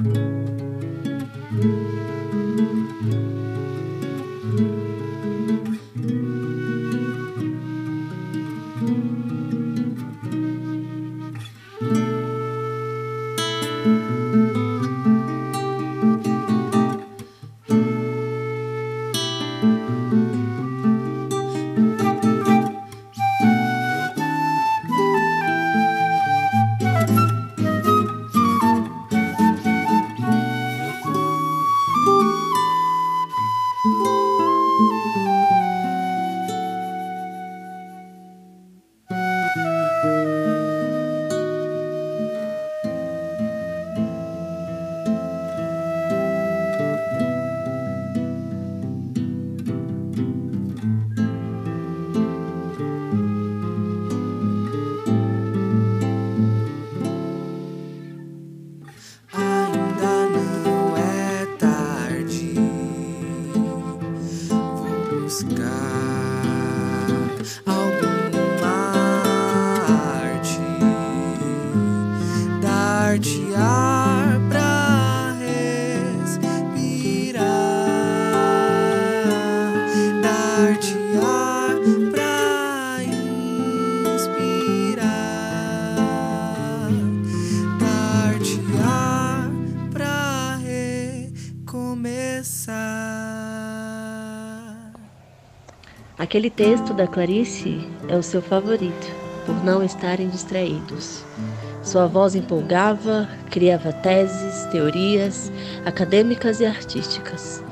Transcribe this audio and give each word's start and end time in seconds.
Ainda 0.00 0.39
Aquele 96.40 96.54
texto 96.54 96.94
da 96.94 97.06
Clarice 97.06 97.86
é 98.08 98.16
o 98.16 98.22
seu 98.22 98.40
favorito, 98.40 99.14
por 99.44 99.62
não 99.62 99.84
estarem 99.84 100.26
distraídos. 100.30 101.22
Sua 101.82 102.06
voz 102.06 102.34
empolgava, 102.34 103.28
criava 103.50 103.92
teses, 103.92 104.64
teorias 104.72 105.52
acadêmicas 105.84 106.58
e 106.60 106.64
artísticas, 106.64 107.62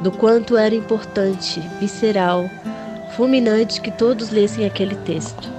do 0.00 0.12
quanto 0.12 0.56
era 0.56 0.76
importante, 0.76 1.58
visceral, 1.80 2.48
fulminante 3.16 3.80
que 3.80 3.90
todos 3.90 4.30
lessem 4.30 4.64
aquele 4.64 4.94
texto. 4.94 5.50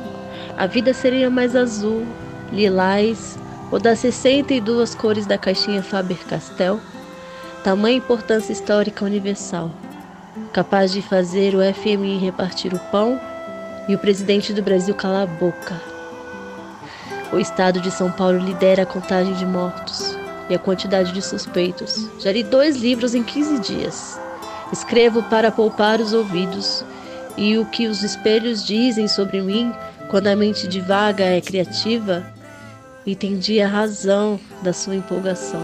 A 0.57 0.65
vida 0.65 0.93
seria 0.93 1.29
mais 1.29 1.57
azul, 1.57 2.05
lilás 2.53 3.37
ou 3.69 3.81
das 3.81 3.99
62 3.99 4.95
cores 4.95 5.25
da 5.25 5.37
caixinha 5.37 5.83
Faber-Castell? 5.83 6.79
Tamanha 7.65 7.97
importância 7.97 8.53
histórica 8.53 9.03
universal 9.03 9.69
capaz 10.51 10.91
de 10.91 11.01
fazer 11.01 11.55
o 11.55 11.73
FMI 11.73 12.17
repartir 12.17 12.73
o 12.73 12.79
pão 12.91 13.19
e 13.87 13.95
o 13.95 13.99
presidente 13.99 14.53
do 14.53 14.61
Brasil 14.61 14.95
calar 14.95 15.23
a 15.23 15.27
boca. 15.27 15.81
O 17.31 17.39
estado 17.39 17.79
de 17.79 17.91
São 17.91 18.11
Paulo 18.11 18.37
lidera 18.37 18.83
a 18.83 18.85
contagem 18.85 19.33
de 19.33 19.45
mortos 19.45 20.17
e 20.49 20.55
a 20.55 20.59
quantidade 20.59 21.11
de 21.11 21.21
suspeitos. 21.21 22.09
Já 22.19 22.31
li 22.31 22.43
dois 22.43 22.77
livros 22.77 23.15
em 23.15 23.23
15 23.23 23.59
dias. 23.59 24.19
Escrevo 24.71 25.23
para 25.23 25.51
poupar 25.51 25.99
os 25.99 26.13
ouvidos 26.13 26.83
e 27.37 27.57
o 27.57 27.65
que 27.65 27.87
os 27.87 28.03
espelhos 28.03 28.65
dizem 28.65 29.07
sobre 29.07 29.41
mim 29.41 29.73
quando 30.09 30.27
a 30.27 30.35
mente 30.35 30.67
divaga 30.67 31.23
é 31.23 31.41
criativa. 31.41 32.25
Entendi 33.05 33.61
a 33.61 33.67
razão 33.67 34.39
da 34.63 34.73
sua 34.73 34.95
empolgação. 34.95 35.61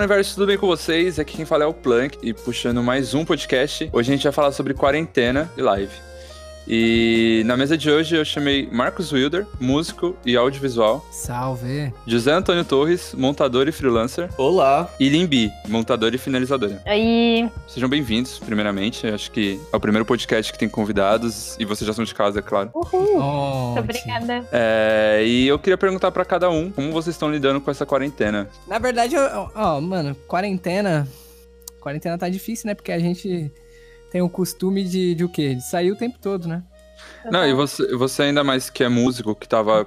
Universo, 0.00 0.34
tudo 0.34 0.46
bem 0.46 0.56
com 0.56 0.66
vocês? 0.66 1.18
Aqui 1.18 1.36
quem 1.36 1.44
fala 1.44 1.64
é 1.64 1.66
o 1.66 1.74
Plank 1.74 2.18
e 2.22 2.32
puxando 2.32 2.82
mais 2.82 3.12
um 3.12 3.24
podcast. 3.24 3.88
Hoje 3.92 4.10
a 4.10 4.14
gente 4.14 4.24
vai 4.24 4.32
falar 4.32 4.52
sobre 4.52 4.72
quarentena 4.72 5.50
e 5.56 5.62
live. 5.62 6.09
E 6.68 7.42
na 7.46 7.56
mesa 7.56 7.76
de 7.76 7.90
hoje 7.90 8.14
eu 8.16 8.24
chamei 8.24 8.68
Marcos 8.70 9.12
Wilder, 9.12 9.46
músico 9.58 10.16
e 10.24 10.36
audiovisual, 10.36 11.04
Salve. 11.10 11.92
José 12.06 12.32
Antônio 12.32 12.64
Torres, 12.64 13.12
montador 13.14 13.66
e 13.66 13.72
freelancer, 13.72 14.28
Olá. 14.38 14.88
e 15.00 15.08
Limbi, 15.08 15.50
montador 15.68 16.14
e 16.14 16.18
finalizadora. 16.18 16.80
Aí, 16.86 17.48
Sejam 17.66 17.88
bem-vindos, 17.88 18.38
primeiramente. 18.38 19.06
Acho 19.06 19.30
que 19.30 19.60
é 19.72 19.76
o 19.76 19.80
primeiro 19.80 20.04
podcast 20.04 20.52
que 20.52 20.58
tem 20.58 20.68
convidados 20.68 21.56
e 21.58 21.64
vocês 21.64 21.86
já 21.86 21.92
são 21.92 22.04
de 22.04 22.14
casa, 22.14 22.38
é 22.38 22.42
claro. 22.42 22.70
uhul. 22.74 23.18
Oh, 23.18 23.66
Muito 23.74 23.80
obrigada. 23.80 24.46
É, 24.52 25.22
e 25.26 25.48
eu 25.48 25.58
queria 25.58 25.78
perguntar 25.78 26.10
pra 26.12 26.24
cada 26.24 26.50
um 26.50 26.70
como 26.70 26.92
vocês 26.92 27.16
estão 27.16 27.30
lidando 27.30 27.60
com 27.60 27.70
essa 27.70 27.84
quarentena. 27.86 28.48
Na 28.68 28.78
verdade, 28.78 29.16
ó, 29.16 29.80
mano, 29.80 30.14
quarentena. 30.28 31.08
Quarentena 31.80 32.18
tá 32.18 32.28
difícil, 32.28 32.66
né? 32.68 32.74
Porque 32.74 32.92
a 32.92 32.98
gente 32.98 33.50
tem 34.10 34.22
o 34.22 34.28
costume 34.28 34.84
de, 34.84 35.14
de 35.14 35.24
o 35.24 35.28
quê? 35.28 35.54
De 35.54 35.62
sair 35.62 35.92
o 35.92 35.96
tempo 35.96 36.18
todo, 36.18 36.48
né? 36.48 36.62
Não, 37.30 37.46
e 37.46 37.52
você, 37.52 37.94
você 37.94 38.22
ainda 38.22 38.42
mais 38.42 38.70
que 38.70 38.82
é 38.82 38.88
músico, 38.88 39.34
que 39.34 39.48
tava. 39.48 39.86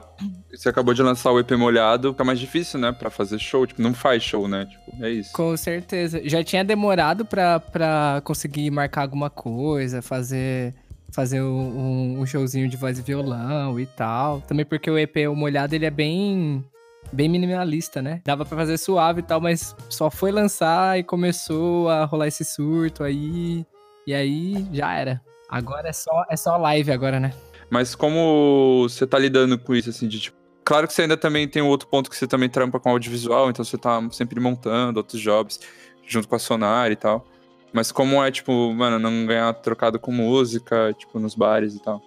Você 0.52 0.70
acabou 0.70 0.94
de 0.94 1.02
lançar 1.02 1.32
o 1.32 1.40
EP 1.40 1.52
molhado, 1.52 2.12
fica 2.12 2.24
mais 2.24 2.40
difícil, 2.40 2.80
né? 2.80 2.92
Pra 2.92 3.10
fazer 3.10 3.40
show. 3.40 3.66
Tipo, 3.66 3.82
não 3.82 3.94
faz 3.94 4.22
show, 4.22 4.48
né? 4.48 4.66
Tipo, 4.66 5.04
é 5.04 5.10
isso. 5.10 5.34
Com 5.34 5.56
certeza. 5.58 6.22
Já 6.24 6.44
tinha 6.44 6.64
demorado 6.64 7.26
pra, 7.26 7.60
pra 7.60 8.22
conseguir 8.24 8.70
marcar 8.70 9.02
alguma 9.02 9.30
coisa, 9.30 10.02
fazer. 10.02 10.74
Fazer 11.12 11.44
um, 11.44 12.20
um 12.20 12.26
showzinho 12.26 12.68
de 12.68 12.76
voz 12.76 12.98
e 12.98 13.02
violão 13.04 13.80
e 13.80 13.86
tal. 13.86 14.42
Também 14.42 14.66
porque 14.66 14.90
o 14.90 14.98
EP 14.98 15.16
O 15.30 15.36
Molhado, 15.36 15.76
ele 15.76 15.86
é 15.86 15.92
bem. 15.92 16.64
Bem 17.12 17.30
minimalista, 17.30 18.02
né? 18.02 18.22
Dava 18.26 18.46
pra 18.46 18.58
fazer 18.58 18.78
suave 18.78 19.20
e 19.20 19.24
tal, 19.24 19.40
mas 19.40 19.76
só 19.90 20.10
foi 20.10 20.32
lançar 20.32 20.98
e 20.98 21.04
começou 21.04 21.90
a 21.90 22.06
rolar 22.06 22.28
esse 22.28 22.44
surto 22.44 23.04
aí. 23.04 23.64
E 24.06 24.14
aí 24.14 24.66
já 24.72 24.94
era. 24.94 25.22
Agora 25.50 25.90
é 25.90 25.94
só, 25.94 26.26
é 26.30 26.36
só 26.36 26.58
live 26.58 26.92
agora, 26.92 27.20
né? 27.20 27.34
Mas 27.70 27.96
como 27.96 28.88
você 28.88 29.06
tá 29.06 29.18
lidando 29.18 29.58
com 29.58 29.76
isso, 29.76 29.90
assim, 29.90 30.08
de 30.08 30.20
tipo. 30.20 30.38
Claro 30.66 30.88
que 30.88 30.94
você 30.94 31.02
ainda 31.02 31.18
também 31.18 31.48
tem 31.48 31.62
um 31.62 31.68
outro 31.68 31.88
ponto 31.88 32.10
que 32.10 32.16
você 32.16 32.26
também 32.26 32.50
trampa 32.50 32.80
com 32.80 32.90
audiovisual, 32.90 33.50
então 33.50 33.66
você 33.66 33.78
tá 33.78 34.02
sempre 34.12 34.40
montando 34.40 34.98
outros 34.98 35.22
jobs 35.22 35.60
junto 36.08 36.28
com 36.28 36.36
a 36.36 36.40
Sonar 36.40 36.92
e 36.92 36.96
tal. 36.96 37.26
Mas 37.74 37.92
como 37.92 38.24
é, 38.24 38.32
tipo, 38.32 38.72
mano, 38.74 39.00
não 39.00 39.26
ganhar 39.26 39.52
trocado 39.56 40.00
com 40.00 40.12
música, 40.12 40.94
tipo, 40.94 41.20
nos 41.20 41.36
bares 41.36 41.76
e 41.76 41.82
tal. 41.82 42.02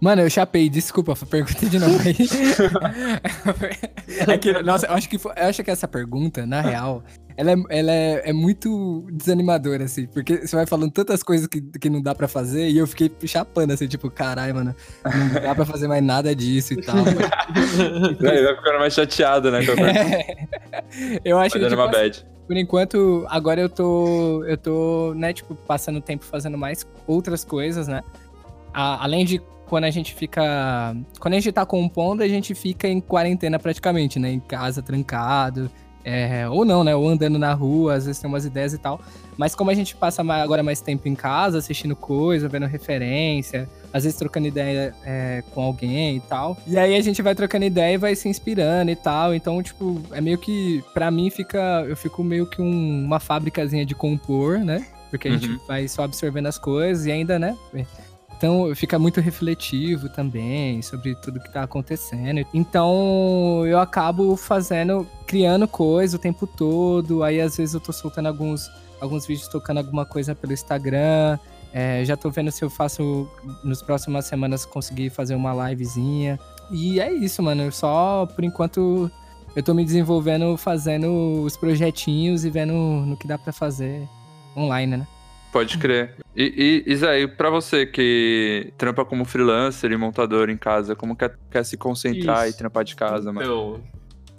Mano, 0.00 0.22
eu 0.22 0.30
chapei, 0.30 0.68
desculpa, 0.68 1.14
pergunta 1.26 1.66
de 1.66 1.78
novo 1.78 1.98
aí. 2.06 2.16
É 4.28 4.38
que, 4.38 4.52
nossa, 4.62 4.86
eu 4.86 4.92
acho 4.94 5.08
que, 5.08 5.18
foi- 5.18 5.32
eu 5.36 5.46
acho 5.46 5.62
que 5.62 5.70
essa 5.70 5.88
pergunta, 5.88 6.46
na 6.46 6.60
real, 6.60 7.02
ela, 7.36 7.52
é, 7.52 7.56
ela 7.70 7.92
é, 7.92 8.30
é 8.30 8.32
muito 8.32 9.06
desanimadora, 9.12 9.84
assim, 9.84 10.06
porque 10.06 10.46
você 10.46 10.54
vai 10.56 10.66
falando 10.66 10.90
tantas 10.90 11.22
coisas 11.22 11.46
que, 11.46 11.60
que 11.60 11.88
não 11.88 12.02
dá 12.02 12.14
pra 12.14 12.28
fazer 12.28 12.68
e 12.68 12.78
eu 12.78 12.86
fiquei 12.86 13.10
chapando, 13.24 13.72
assim, 13.72 13.86
tipo, 13.86 14.10
caralho, 14.10 14.54
mano, 14.54 14.74
não 15.04 15.42
dá 15.42 15.54
pra 15.54 15.64
fazer 15.64 15.88
mais 15.88 16.02
nada 16.02 16.34
disso 16.34 16.74
e 16.74 16.82
tal. 16.82 16.96
Aí 18.30 18.42
vai 18.44 18.56
ficando 18.56 18.78
mais 18.78 18.94
chateado, 18.94 19.50
né? 19.50 19.60
eu 21.24 21.38
acho 21.38 21.54
que, 21.58 21.64
tipo, 21.64 21.74
uma 21.80 21.88
bad. 21.88 22.26
por 22.46 22.56
enquanto, 22.56 23.24
agora 23.28 23.60
eu 23.60 23.68
tô, 23.68 24.44
eu 24.44 24.56
tô, 24.56 25.14
né, 25.14 25.32
tipo, 25.32 25.54
passando 25.54 26.00
tempo 26.00 26.24
fazendo 26.24 26.58
mais 26.58 26.86
outras 27.06 27.44
coisas, 27.44 27.88
né? 27.88 28.02
A- 28.74 29.02
além 29.04 29.24
de 29.24 29.40
quando 29.70 29.84
a 29.84 29.90
gente 29.90 30.12
fica. 30.14 30.94
Quando 31.20 31.34
a 31.34 31.36
gente 31.36 31.52
tá 31.52 31.64
compondo, 31.64 32.22
a 32.22 32.28
gente 32.28 32.54
fica 32.54 32.88
em 32.88 33.00
quarentena 33.00 33.58
praticamente, 33.58 34.18
né? 34.18 34.30
Em 34.32 34.40
casa, 34.40 34.82
trancado. 34.82 35.70
é, 36.04 36.48
ou 36.48 36.64
não, 36.64 36.82
né? 36.82 36.94
Ou 36.96 37.06
andando 37.08 37.38
na 37.38 37.52
rua, 37.52 37.94
às 37.94 38.06
vezes 38.06 38.20
tem 38.20 38.28
umas 38.28 38.44
ideias 38.46 38.72
e 38.72 38.78
tal. 38.78 39.00
Mas 39.36 39.54
como 39.54 39.70
a 39.70 39.74
gente 39.74 39.94
passa 39.94 40.22
agora 40.22 40.62
mais 40.62 40.80
tempo 40.80 41.06
em 41.08 41.14
casa, 41.14 41.58
assistindo 41.58 41.94
coisa, 41.94 42.48
vendo 42.48 42.66
referência, 42.66 43.68
às 43.92 44.04
vezes 44.04 44.18
trocando 44.18 44.46
ideia 44.48 44.94
é, 45.04 45.42
com 45.54 45.62
alguém 45.62 46.16
e 46.16 46.20
tal. 46.20 46.56
E 46.66 46.78
aí 46.78 46.96
a 46.96 47.00
gente 47.02 47.20
vai 47.22 47.34
trocando 47.34 47.64
ideia 47.66 47.94
e 47.94 47.98
vai 47.98 48.14
se 48.16 48.28
inspirando 48.28 48.90
e 48.90 48.96
tal. 48.96 49.34
Então, 49.34 49.62
tipo, 49.62 50.00
é 50.10 50.20
meio 50.20 50.38
que. 50.38 50.82
Pra 50.94 51.10
mim 51.10 51.30
fica. 51.30 51.84
Eu 51.88 51.96
fico 51.96 52.24
meio 52.24 52.46
que 52.46 52.60
um- 52.62 53.04
uma 53.04 53.20
fábricazinha 53.20 53.84
de 53.86 53.94
compor, 53.94 54.58
né? 54.58 54.86
Porque 55.10 55.28
a 55.28 55.32
gente 55.32 55.48
Uhum. 55.50 55.58
vai 55.68 55.86
só 55.88 56.04
absorvendo 56.04 56.46
as 56.46 56.56
coisas 56.58 57.04
e 57.06 57.10
ainda, 57.12 57.38
né? 57.38 57.56
Então 58.40 58.74
fica 58.74 58.98
muito 58.98 59.20
refletivo 59.20 60.08
também 60.08 60.80
sobre 60.80 61.14
tudo 61.14 61.38
que 61.38 61.52
tá 61.52 61.62
acontecendo. 61.62 62.42
Então 62.54 63.66
eu 63.66 63.78
acabo 63.78 64.34
fazendo, 64.34 65.06
criando 65.26 65.68
coisa 65.68 66.16
o 66.16 66.18
tempo 66.18 66.46
todo. 66.46 67.22
Aí 67.22 67.38
às 67.38 67.58
vezes 67.58 67.74
eu 67.74 67.80
tô 67.80 67.92
soltando 67.92 68.28
alguns, 68.28 68.70
alguns 68.98 69.26
vídeos 69.26 69.46
tocando 69.46 69.76
alguma 69.76 70.06
coisa 70.06 70.34
pelo 70.34 70.54
Instagram. 70.54 71.38
É, 71.70 72.02
já 72.02 72.16
tô 72.16 72.30
vendo 72.30 72.50
se 72.50 72.64
eu 72.64 72.70
faço 72.70 73.28
nas 73.62 73.82
próximas 73.82 74.24
semanas 74.24 74.64
conseguir 74.64 75.10
fazer 75.10 75.34
uma 75.34 75.68
livezinha. 75.68 76.40
E 76.70 76.98
é 76.98 77.12
isso, 77.12 77.42
mano. 77.42 77.70
Só 77.70 78.24
por 78.24 78.42
enquanto 78.42 79.10
eu 79.54 79.62
tô 79.62 79.74
me 79.74 79.84
desenvolvendo 79.84 80.56
fazendo 80.56 81.42
os 81.42 81.58
projetinhos 81.58 82.46
e 82.46 82.48
vendo 82.48 82.72
no 82.72 83.18
que 83.18 83.26
dá 83.26 83.36
pra 83.36 83.52
fazer 83.52 84.08
online, 84.56 84.96
né? 84.96 85.06
Pode 85.52 85.78
crer. 85.78 86.14
E, 86.36 86.84
e 86.86 86.92
Isaí, 86.92 87.26
pra 87.26 87.50
você 87.50 87.84
que 87.84 88.72
trampa 88.78 89.04
como 89.04 89.24
freelancer 89.24 89.90
e 89.90 89.96
montador 89.96 90.48
em 90.48 90.56
casa, 90.56 90.94
como 90.94 91.16
quer, 91.16 91.34
quer 91.50 91.64
se 91.64 91.76
concentrar 91.76 92.46
Isso. 92.46 92.56
e 92.56 92.58
trampar 92.58 92.84
de 92.84 92.94
casa, 92.94 93.32
mano? 93.32 93.42
Então, 93.42 93.80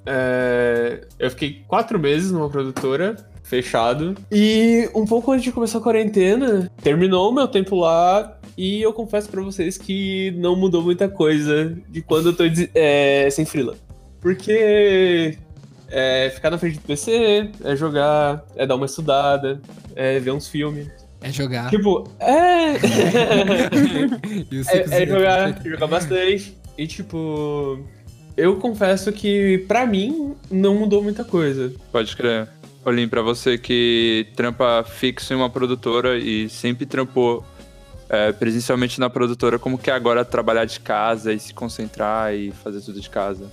é, 0.06 1.06
eu 1.20 1.30
fiquei 1.30 1.64
quatro 1.68 2.00
meses 2.00 2.32
numa 2.32 2.50
produtora, 2.50 3.16
fechado. 3.44 4.16
E 4.32 4.90
um 4.96 5.06
pouco 5.06 5.32
antes 5.32 5.44
de 5.44 5.52
começar 5.52 5.80
a 5.80 5.82
quarentena, 5.82 6.72
terminou 6.82 7.30
o 7.30 7.34
meu 7.34 7.48
tempo 7.48 7.76
lá. 7.76 8.38
E 8.58 8.82
eu 8.82 8.94
confesso 8.94 9.30
pra 9.30 9.42
vocês 9.42 9.78
que 9.78 10.32
não 10.38 10.56
mudou 10.56 10.82
muita 10.82 11.08
coisa 11.10 11.78
de 11.90 12.02
quando 12.02 12.30
eu 12.30 12.36
tô 12.36 12.44
é, 12.74 13.30
sem 13.30 13.46
freela. 13.46 13.76
Porque 14.20 15.38
é 15.90 16.32
ficar 16.34 16.50
na 16.50 16.58
frente 16.58 16.78
do 16.78 16.82
PC, 16.82 17.50
é 17.64 17.76
jogar, 17.76 18.46
é 18.56 18.66
dar 18.66 18.76
uma 18.76 18.86
estudada, 18.86 19.62
é 19.96 20.20
ver 20.20 20.32
uns 20.32 20.48
filmes. 20.48 21.01
É 21.22 21.32
jogar. 21.32 21.70
Tipo, 21.70 22.10
é. 22.20 22.72
É, 24.74 25.02
é 25.02 25.06
de 25.06 25.12
jogar, 25.12 25.62
jogar 25.64 25.88
bastante. 25.88 26.58
E 26.78 26.88
tipo, 26.88 27.80
eu 28.36 28.58
confesso 28.58 29.12
que 29.12 29.64
pra 29.68 29.86
mim 29.86 30.36
não 30.50 30.76
mudou 30.76 31.04
muita 31.04 31.24
coisa. 31.24 31.74
Pode 31.92 32.16
crer. 32.16 32.48
Olim, 32.84 33.08
pra 33.08 33.22
você 33.22 33.58
que 33.58 34.28
trampa 34.36 34.84
fixo 34.84 35.34
em 35.34 35.36
uma 35.36 35.50
produtora 35.50 36.18
e 36.18 36.50
sempre 36.50 36.86
trampou 36.86 37.46
é, 38.10 38.32
presencialmente 38.32 39.00
na 39.00 39.10
produtora, 39.10 39.60
como 39.60 39.78
que 39.78 39.92
é 39.92 39.94
agora 39.94 40.26
trabalhar 40.26 40.66
de 40.66 40.80
casa 40.80 41.32
e 41.32 41.40
se 41.40 41.54
concentrar 41.54 42.34
e 42.34 42.52
fazer 42.52 42.82
tudo 42.82 43.00
de 43.00 43.10
casa? 43.10 43.46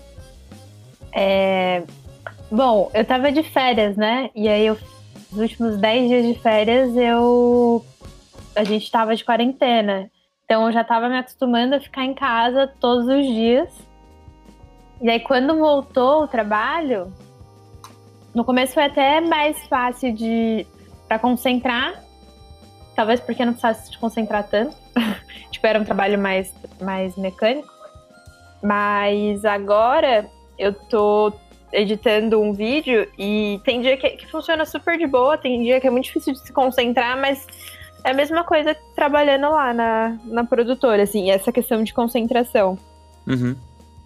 É, 1.12 1.82
Bom, 2.50 2.90
eu 2.94 3.04
tava 3.04 3.30
de 3.30 3.42
férias, 3.42 3.96
né? 3.96 4.30
E 4.34 4.48
aí, 4.48 4.66
eu, 4.66 4.78
nos 5.30 5.40
últimos 5.40 5.76
10 5.76 6.08
dias 6.08 6.26
de 6.26 6.40
férias, 6.40 6.96
eu. 6.96 7.84
A 8.56 8.64
gente 8.64 8.90
tava 8.90 9.14
de 9.14 9.24
quarentena. 9.24 10.10
Então, 10.44 10.66
eu 10.66 10.72
já 10.72 10.82
tava 10.82 11.08
me 11.08 11.18
acostumando 11.18 11.74
a 11.74 11.80
ficar 11.80 12.04
em 12.04 12.14
casa 12.14 12.66
todos 12.80 13.06
os 13.06 13.24
dias. 13.24 13.68
E 15.00 15.08
aí, 15.08 15.20
quando 15.20 15.58
voltou 15.58 16.22
o 16.22 16.28
trabalho, 16.28 17.12
no 18.34 18.44
começo 18.44 18.74
foi 18.74 18.84
até 18.84 19.20
mais 19.20 19.58
fácil 19.68 20.12
de 20.14 20.66
para 21.06 21.18
concentrar. 21.18 22.02
Talvez 22.96 23.20
porque 23.20 23.44
não 23.44 23.52
precisasse 23.52 23.90
de 23.90 23.98
concentrar 23.98 24.48
tanto. 24.48 24.76
tipo, 25.52 25.66
era 25.66 25.80
um 25.80 25.84
trabalho 25.84 26.18
mais, 26.18 26.52
mais 26.80 27.16
mecânico. 27.16 27.68
Mas 28.62 29.44
agora 29.44 30.28
eu 30.58 30.72
tô 30.72 31.32
editando 31.72 32.40
um 32.40 32.52
vídeo 32.52 33.08
e 33.18 33.60
tem 33.64 33.80
dia 33.80 33.96
que, 33.96 34.08
que 34.10 34.26
funciona 34.26 34.64
super 34.64 34.98
de 34.98 35.06
boa, 35.06 35.36
tem 35.36 35.62
dia 35.62 35.80
que 35.80 35.86
é 35.86 35.90
muito 35.90 36.04
difícil 36.04 36.32
de 36.32 36.40
se 36.40 36.52
concentrar, 36.52 37.18
mas 37.18 37.46
é 38.04 38.10
a 38.10 38.14
mesma 38.14 38.44
coisa 38.44 38.76
trabalhando 38.94 39.50
lá 39.50 39.72
na, 39.74 40.18
na 40.24 40.44
produtora, 40.44 41.02
assim, 41.02 41.30
essa 41.30 41.52
questão 41.52 41.82
de 41.82 41.92
concentração. 41.92 42.78
Uhum. 43.26 43.56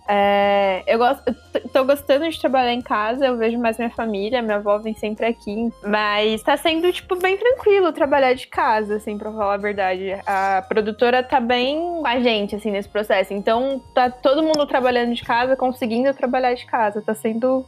É, 0.08 0.82
eu 0.86 0.98
gosto, 0.98 1.22
eu 1.54 1.68
tô 1.68 1.84
gostando 1.84 2.28
de 2.28 2.40
trabalhar 2.40 2.72
em 2.72 2.80
casa, 2.80 3.26
eu 3.26 3.36
vejo 3.36 3.58
mais 3.58 3.78
minha 3.78 3.90
família, 3.90 4.42
minha 4.42 4.56
avó 4.56 4.78
vem 4.78 4.94
sempre 4.94 5.26
aqui, 5.26 5.72
mas 5.86 6.42
tá 6.42 6.56
sendo, 6.56 6.92
tipo, 6.92 7.16
bem 7.16 7.36
tranquilo 7.36 7.92
trabalhar 7.92 8.34
de 8.34 8.46
casa, 8.48 8.96
assim, 8.96 9.16
pra 9.16 9.30
falar 9.30 9.54
a 9.54 9.58
verdade. 9.58 10.12
A 10.26 10.64
produtora 10.68 11.22
tá 11.22 11.40
bem 11.40 11.78
com 11.78 12.06
a 12.06 12.18
gente, 12.18 12.56
assim, 12.56 12.70
nesse 12.70 12.88
processo, 12.88 13.32
então 13.32 13.80
tá 13.94 14.10
todo 14.10 14.42
mundo 14.42 14.66
trabalhando 14.66 15.14
de 15.14 15.22
casa, 15.22 15.56
conseguindo 15.56 16.12
trabalhar 16.14 16.54
de 16.54 16.66
casa, 16.66 17.00
tá 17.00 17.14
sendo, 17.14 17.64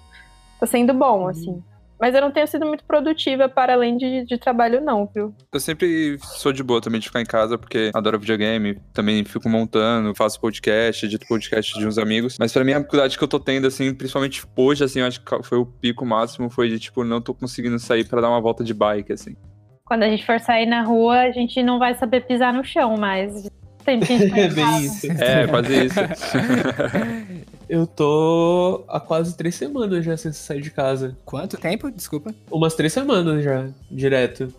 tá 0.58 0.66
sendo 0.66 0.92
bom, 0.92 1.28
assim. 1.28 1.62
Mas 2.00 2.14
eu 2.14 2.20
não 2.20 2.31
tenho 2.31 2.46
sido 2.46 2.67
muito 2.67 2.85
produtiva 2.85 3.49
para 3.49 3.75
além 3.75 3.96
de, 3.96 4.25
de 4.25 4.37
trabalho, 4.38 4.81
não, 4.81 5.08
viu? 5.14 5.35
Eu 5.53 5.60
sempre 5.60 6.19
sou 6.20 6.53
de 6.53 6.63
boa 6.63 6.81
também 6.81 7.01
de 7.01 7.06
ficar 7.06 7.20
em 7.20 7.27
casa, 7.27 7.56
porque 7.56 7.91
adoro 7.94 8.19
videogame, 8.19 8.79
também 8.93 9.24
fico 9.24 9.48
montando, 9.48 10.15
faço 10.15 10.41
podcast, 10.41 11.06
edito 11.06 11.27
podcast 11.27 11.79
de 11.79 11.86
uns 11.86 11.98
amigos. 11.98 12.36
Mas 12.39 12.53
pra 12.53 12.65
mim 12.65 12.72
a 12.72 12.79
dificuldade 12.79 13.17
que 13.17 13.24
eu 13.24 13.29
tô 13.29 13.39
tendo, 13.39 13.67
assim, 13.67 13.94
principalmente 13.94 14.44
hoje, 14.56 14.84
assim, 14.84 15.01
eu 15.01 15.06
acho 15.06 15.20
que 15.20 15.43
foi 15.43 15.58
o 15.58 15.67
pico 15.67 16.05
máximo, 16.05 16.51
foi 16.51 16.69
de, 16.69 16.79
tipo, 16.79 17.05
não 17.05 17.20
tô 17.20 17.32
conseguindo 17.32 17.79
sair 17.79 18.05
pra 18.05 18.20
dar 18.20 18.29
uma 18.29 18.41
volta 18.41 18.65
de 18.65 18.74
bike, 18.74 19.13
assim. 19.13 19.36
Quando 19.84 20.03
a 20.03 20.08
gente 20.08 20.24
for 20.24 20.41
sair 20.41 20.67
na 20.67 20.82
rua, 20.82 21.20
a 21.20 21.31
gente 21.31 21.63
não 21.63 21.79
vai 21.79 21.94
saber 21.94 22.22
pisar 22.22 22.53
no 22.53 22.65
chão, 22.65 22.96
mas 22.98 23.48
tem 23.84 24.01
que 24.01 24.13
a 24.13 24.19
gente 24.19 24.31
tá 24.31 24.39
É 24.39 24.46
em 24.46 24.55
bem 24.55 24.84
isso. 24.84 25.06
É, 25.13 25.46
quase 25.46 25.84
isso. 25.84 26.01
Eu 27.69 27.87
tô 27.87 28.85
há 28.89 29.01
quase 29.01 29.37
três 29.37 29.55
semanas 29.55 30.05
já 30.05 30.17
sem 30.17 30.33
sair 30.33 30.61
de 30.61 30.71
casa. 30.71 31.17
Quanto 31.25 31.56
tempo? 31.56 31.91
Desculpa. 31.91 32.35
Umas 32.51 32.75
três 32.75 32.93
semanas 32.93 33.43
já, 33.43 33.69
direto. 33.91 34.53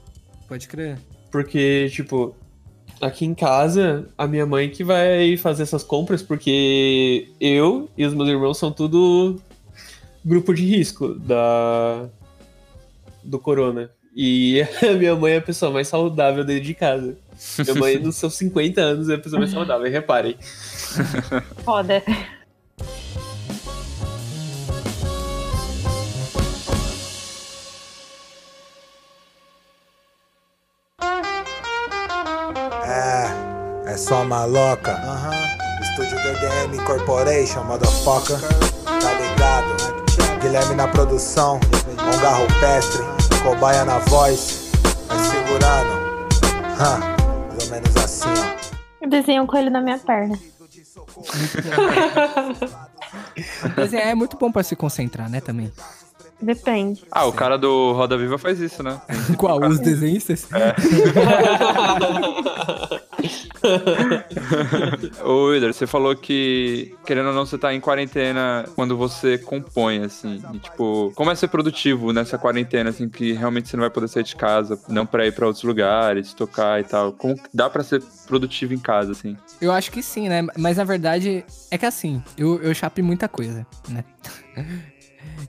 Pode 0.47 0.67
crer. 0.67 0.97
Porque, 1.31 1.89
tipo, 1.91 2.35
aqui 3.01 3.25
em 3.25 3.33
casa, 3.33 4.07
a 4.17 4.27
minha 4.27 4.45
mãe 4.45 4.69
que 4.69 4.83
vai 4.83 5.37
fazer 5.37 5.63
essas 5.63 5.83
compras, 5.83 6.23
porque 6.23 7.29
eu 7.39 7.89
e 7.97 8.05
os 8.05 8.13
meus 8.13 8.29
irmãos 8.29 8.57
são 8.57 8.71
tudo 8.71 9.39
grupo 10.23 10.53
de 10.53 10.65
risco 10.65 11.13
da 11.15 12.07
do 13.23 13.39
corona. 13.39 13.89
E 14.15 14.61
a 14.81 14.93
minha 14.93 15.15
mãe 15.15 15.33
é 15.33 15.37
a 15.37 15.41
pessoa 15.41 15.71
mais 15.71 15.87
saudável 15.87 16.43
dentro 16.43 16.63
de 16.63 16.73
casa. 16.73 17.17
Minha 17.59 17.75
mãe, 17.75 17.97
nos 18.01 18.15
seus 18.15 18.33
50 18.35 18.81
anos, 18.81 19.09
é 19.09 19.15
a 19.15 19.19
pessoa 19.19 19.39
mais 19.39 19.51
saudável, 19.51 19.91
reparem. 19.91 20.37
Foda. 21.63 22.01
É, 34.05 34.07
é 34.07 34.07
só 34.07 34.23
maloca. 34.23 35.01
Estúdio 35.81 36.17
DDM 36.21 36.77
Corporation, 36.85 37.63
motherfucker. 37.63 38.37
Tá 38.83 39.13
ligado? 39.13 39.75
Guilherme 40.41 40.75
na 40.75 40.87
produção, 40.87 41.59
um 41.89 42.21
garro 42.21 42.45
pestre, 42.59 43.01
cobaia 43.43 43.83
na 43.83 43.97
voz, 43.99 44.71
vai 45.07 45.17
segurando. 45.17 46.05
Hã, 46.79 46.99
mais 47.47 47.65
ou 47.65 47.71
menos 47.71 47.95
assim, 47.97 48.29
ó. 48.29 48.45
Eu 49.01 49.09
desenhei 49.09 49.41
um 49.41 49.47
coelho 49.47 49.71
na 49.71 49.81
minha 49.81 49.97
perna. 49.97 50.37
Desenhar 53.75 54.07
é 54.07 54.15
muito 54.15 54.37
bom 54.37 54.51
pra 54.51 54.61
se 54.61 54.75
concentrar, 54.75 55.29
né, 55.29 55.41
também. 55.41 55.71
Depende. 56.41 57.03
Ah, 57.11 57.25
o 57.25 57.33
cara 57.33 57.57
do 57.57 57.93
Roda 57.93 58.17
Viva 58.17 58.37
faz 58.37 58.59
isso, 58.59 58.83
né? 58.83 59.01
Qual? 59.37 59.59
Os 59.61 59.79
desenhistas? 59.79 60.47
Ô, 65.23 65.47
Wilder, 65.47 65.73
você 65.73 65.87
falou 65.87 66.15
que, 66.15 66.93
querendo 67.05 67.29
ou 67.29 67.33
não, 67.33 67.45
você 67.45 67.57
tá 67.57 67.73
em 67.73 67.79
quarentena 67.79 68.65
quando 68.75 68.97
você 68.97 69.37
compõe, 69.37 70.03
assim. 70.03 70.41
E, 70.53 70.59
tipo, 70.59 71.11
como 71.15 71.31
é 71.31 71.35
ser 71.35 71.47
produtivo 71.47 72.13
nessa 72.13 72.37
quarentena, 72.37 72.89
assim, 72.89 73.09
que 73.09 73.33
realmente 73.33 73.69
você 73.69 73.77
não 73.77 73.81
vai 73.81 73.89
poder 73.89 74.07
sair 74.07 74.23
de 74.23 74.35
casa, 74.35 74.79
não 74.87 75.05
pra 75.05 75.25
ir 75.25 75.33
pra 75.33 75.47
outros 75.47 75.63
lugares, 75.63 76.33
tocar 76.33 76.79
e 76.79 76.83
tal? 76.83 77.13
Como 77.13 77.35
dá 77.53 77.69
pra 77.69 77.83
ser 77.83 78.01
produtivo 78.27 78.73
em 78.73 78.79
casa, 78.79 79.11
assim? 79.11 79.35
Eu 79.59 79.71
acho 79.71 79.91
que 79.91 80.01
sim, 80.01 80.29
né? 80.29 80.45
Mas 80.57 80.77
na 80.77 80.83
verdade, 80.83 81.43
é 81.71 81.77
que 81.77 81.85
assim, 81.85 82.23
eu, 82.37 82.61
eu 82.61 82.73
chapei 82.73 83.03
muita 83.03 83.27
coisa, 83.27 83.65
né? 83.89 84.03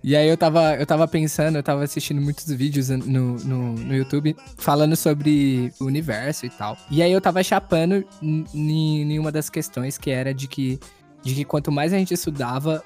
E 0.02 0.14
aí 0.14 0.28
eu 0.28 0.36
tava, 0.36 0.74
eu 0.74 0.86
tava 0.86 1.08
pensando, 1.08 1.56
eu 1.56 1.62
tava 1.62 1.82
assistindo 1.82 2.20
muitos 2.20 2.46
vídeos 2.46 2.90
no, 2.90 3.36
no, 3.38 3.72
no 3.72 3.96
YouTube 3.96 4.36
falando 4.56 4.94
sobre 4.94 5.72
o 5.80 5.84
universo 5.84 6.46
e 6.46 6.50
tal. 6.50 6.76
E 6.90 7.02
aí 7.02 7.10
eu 7.10 7.20
tava 7.20 7.42
chapando 7.42 8.04
em 8.22 9.18
uma 9.18 9.32
das 9.32 9.50
questões 9.50 9.98
que 9.98 10.10
era 10.10 10.32
de 10.32 10.46
que, 10.46 10.78
de 11.22 11.34
que 11.34 11.44
quanto 11.44 11.72
mais 11.72 11.92
a 11.92 11.98
gente 11.98 12.14
estudava, 12.14 12.84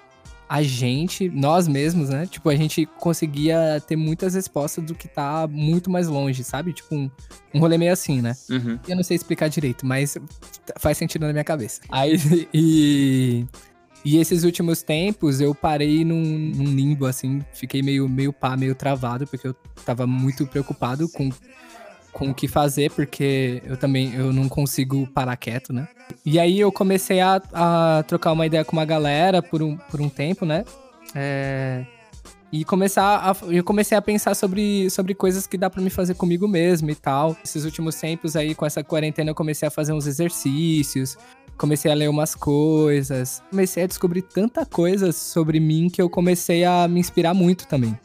a 0.50 0.64
gente, 0.64 1.28
nós 1.28 1.68
mesmos, 1.68 2.08
né? 2.08 2.26
Tipo, 2.26 2.48
a 2.48 2.56
gente 2.56 2.84
conseguia 2.98 3.80
ter 3.86 3.94
muitas 3.94 4.34
respostas 4.34 4.84
do 4.84 4.96
que 4.96 5.06
tá 5.06 5.46
muito 5.48 5.88
mais 5.88 6.08
longe, 6.08 6.42
sabe? 6.42 6.72
Tipo, 6.72 6.92
um, 6.96 7.10
um 7.54 7.60
rolê 7.60 7.78
meio 7.78 7.92
assim, 7.92 8.20
né? 8.20 8.36
Uhum. 8.50 8.76
Eu 8.88 8.96
não 8.96 9.04
sei 9.04 9.14
explicar 9.14 9.46
direito, 9.46 9.86
mas 9.86 10.16
faz 10.76 10.98
sentido 10.98 11.24
na 11.24 11.32
minha 11.32 11.44
cabeça. 11.44 11.82
Aí, 11.88 12.16
e... 12.52 13.46
E 14.04 14.18
esses 14.18 14.44
últimos 14.44 14.82
tempos 14.82 15.40
eu 15.40 15.54
parei 15.54 16.04
num, 16.04 16.22
num, 16.22 16.64
limbo, 16.64 17.06
assim, 17.06 17.44
fiquei 17.52 17.82
meio, 17.82 18.08
meio 18.08 18.32
pá, 18.32 18.56
meio 18.56 18.74
travado, 18.74 19.26
porque 19.26 19.46
eu 19.46 19.54
tava 19.84 20.06
muito 20.06 20.46
preocupado 20.46 21.06
com, 21.08 21.30
com 22.10 22.30
o 22.30 22.34
que 22.34 22.48
fazer, 22.48 22.90
porque 22.92 23.62
eu 23.64 23.76
também 23.76 24.14
eu 24.14 24.32
não 24.32 24.48
consigo 24.48 25.06
parar 25.08 25.36
quieto, 25.36 25.72
né? 25.72 25.86
E 26.24 26.38
aí 26.38 26.58
eu 26.58 26.72
comecei 26.72 27.20
a, 27.20 27.42
a 27.52 28.02
trocar 28.06 28.32
uma 28.32 28.46
ideia 28.46 28.64
com 28.64 28.72
uma 28.72 28.86
galera 28.86 29.42
por 29.42 29.62
um, 29.62 29.76
por 29.76 30.00
um 30.00 30.08
tempo, 30.08 30.46
né? 30.46 30.64
É, 31.14 31.84
e 32.52 32.64
começar 32.64 33.30
a, 33.30 33.52
eu 33.52 33.62
comecei 33.62 33.96
a 33.96 34.02
pensar 34.02 34.34
sobre, 34.34 34.90
sobre 34.90 35.14
coisas 35.14 35.46
que 35.46 35.56
dá 35.56 35.70
para 35.70 35.80
me 35.80 35.88
fazer 35.88 36.14
comigo 36.14 36.48
mesmo 36.48 36.90
e 36.90 36.94
tal. 36.96 37.36
Esses 37.44 37.64
últimos 37.64 37.94
tempos 37.94 38.34
aí, 38.34 38.56
com 38.56 38.66
essa 38.66 38.82
quarentena, 38.82 39.30
eu 39.30 39.34
comecei 39.36 39.68
a 39.68 39.70
fazer 39.70 39.92
uns 39.92 40.06
exercícios, 40.06 41.16
comecei 41.60 41.92
a 41.92 41.94
ler 41.94 42.08
umas 42.08 42.34
coisas, 42.34 43.42
comecei 43.50 43.84
a 43.84 43.86
descobrir 43.86 44.22
tanta 44.22 44.64
coisa 44.64 45.12
sobre 45.12 45.60
mim 45.60 45.90
que 45.90 46.00
eu 46.00 46.08
comecei 46.08 46.64
a 46.64 46.88
me 46.88 46.98
inspirar 46.98 47.34
muito 47.34 47.66
também. 47.66 47.98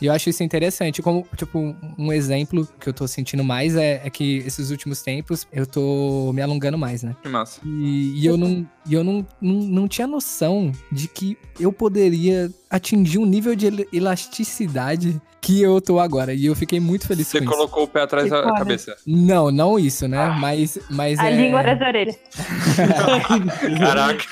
E 0.00 0.06
eu 0.06 0.12
acho 0.12 0.28
isso 0.28 0.42
interessante. 0.42 1.02
Como, 1.02 1.26
tipo, 1.36 1.74
um 1.98 2.12
exemplo 2.12 2.68
que 2.78 2.88
eu 2.88 2.92
tô 2.92 3.06
sentindo 3.06 3.42
mais 3.42 3.76
é, 3.76 4.02
é, 4.04 4.10
que 4.10 4.38
esses 4.38 4.70
últimos 4.70 5.02
tempos 5.02 5.46
eu 5.52 5.66
tô 5.66 6.32
me 6.32 6.42
alongando 6.42 6.76
mais, 6.76 7.02
né? 7.02 7.16
Que 7.22 7.28
massa. 7.28 7.60
E, 7.64 8.20
e 8.20 8.26
eu, 8.26 8.36
não, 8.36 8.68
e 8.86 8.94
eu 8.94 9.02
não, 9.02 9.26
não, 9.40 9.54
não 9.54 9.88
tinha 9.88 10.06
noção 10.06 10.72
de 10.92 11.08
que 11.08 11.36
eu 11.58 11.72
poderia 11.72 12.50
atingir 12.70 13.18
um 13.18 13.26
nível 13.26 13.54
de 13.54 13.88
elasticidade 13.92 15.20
que 15.40 15.62
eu 15.62 15.80
tô 15.80 16.00
agora. 16.00 16.34
E 16.34 16.46
eu 16.46 16.54
fiquei 16.56 16.80
muito 16.80 17.06
feliz 17.06 17.28
Você 17.28 17.40
com 17.40 17.46
colocou 17.46 17.84
o 17.84 17.88
pé 17.88 18.02
atrás 18.02 18.28
da 18.28 18.52
cabeça. 18.54 18.96
Não, 19.06 19.50
não 19.50 19.78
isso, 19.78 20.08
né? 20.08 20.36
Mas, 20.40 20.78
mas 20.90 21.18
A 21.18 21.30
é... 21.30 21.36
língua 21.36 21.62
das 21.62 21.80
orelhas. 21.80 22.18
Caraca. 23.78 24.24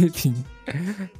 Enfim. 0.00 0.34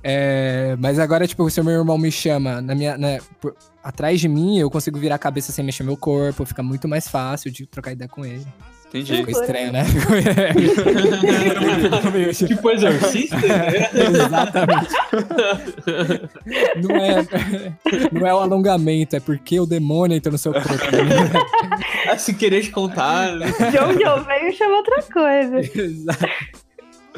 É, 0.02 0.76
mas 0.78 0.98
agora, 0.98 1.26
tipo, 1.26 1.48
se 1.50 1.60
o 1.60 1.64
meu 1.64 1.74
irmão 1.78 1.98
me 1.98 2.10
chama 2.10 2.60
na 2.60 2.74
minha, 2.74 2.96
né, 2.98 3.18
por- 3.40 3.54
atrás 3.82 4.20
de 4.20 4.28
mim, 4.28 4.58
eu 4.58 4.70
consigo 4.70 4.98
virar 4.98 5.16
a 5.16 5.18
cabeça 5.18 5.52
sem 5.52 5.64
mexer 5.64 5.82
meu 5.84 5.96
corpo, 5.96 6.44
fica 6.44 6.62
muito 6.62 6.88
mais 6.88 7.08
fácil 7.08 7.50
de 7.50 7.66
trocar 7.66 7.92
ideia 7.92 8.08
com 8.08 8.24
ele. 8.24 8.46
Entendi. 8.88 9.16
Ficou 9.16 9.40
estranho, 9.42 9.72
né? 9.72 9.84
Ficou 9.84 10.16
meio- 12.12 12.32
tipo 12.32 12.70
exorcista, 12.70 13.36
né? 13.36 13.90
Exatamente. 13.94 14.94
Não 16.82 16.96
é, 16.96 17.26
não 18.12 18.26
é 18.26 18.34
o 18.34 18.38
alongamento, 18.38 19.16
é 19.16 19.20
porque 19.20 19.58
o 19.58 19.66
demônio 19.66 20.16
entra 20.16 20.30
no 20.30 20.38
seu 20.38 20.52
corpo. 20.52 20.68
né? 20.68 21.40
Ah, 22.10 22.18
se 22.18 22.34
querer 22.34 22.62
te 22.62 22.70
contar, 22.70 23.32
né? 23.36 23.46
De 23.70 23.78
onde 23.78 24.02
eu 24.02 24.24
venho 24.24 24.52
chama 24.54 24.76
outra 24.76 25.02
coisa. 25.02 25.58
Exato. 25.82 26.26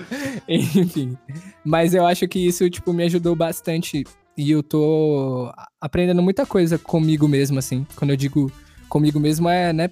Enfim. 0.48 1.16
Mas 1.64 1.94
eu 1.94 2.06
acho 2.06 2.26
que 2.28 2.38
isso, 2.38 2.68
tipo, 2.70 2.92
me 2.92 3.04
ajudou 3.04 3.34
bastante. 3.34 4.04
E 4.36 4.50
eu 4.50 4.62
tô 4.62 5.52
aprendendo 5.80 6.22
muita 6.22 6.46
coisa 6.46 6.78
comigo 6.78 7.26
mesmo, 7.26 7.58
assim. 7.58 7.86
Quando 7.96 8.10
eu 8.10 8.16
digo 8.16 8.52
comigo 8.88 9.18
mesmo, 9.18 9.48
é, 9.48 9.72
né, 9.72 9.90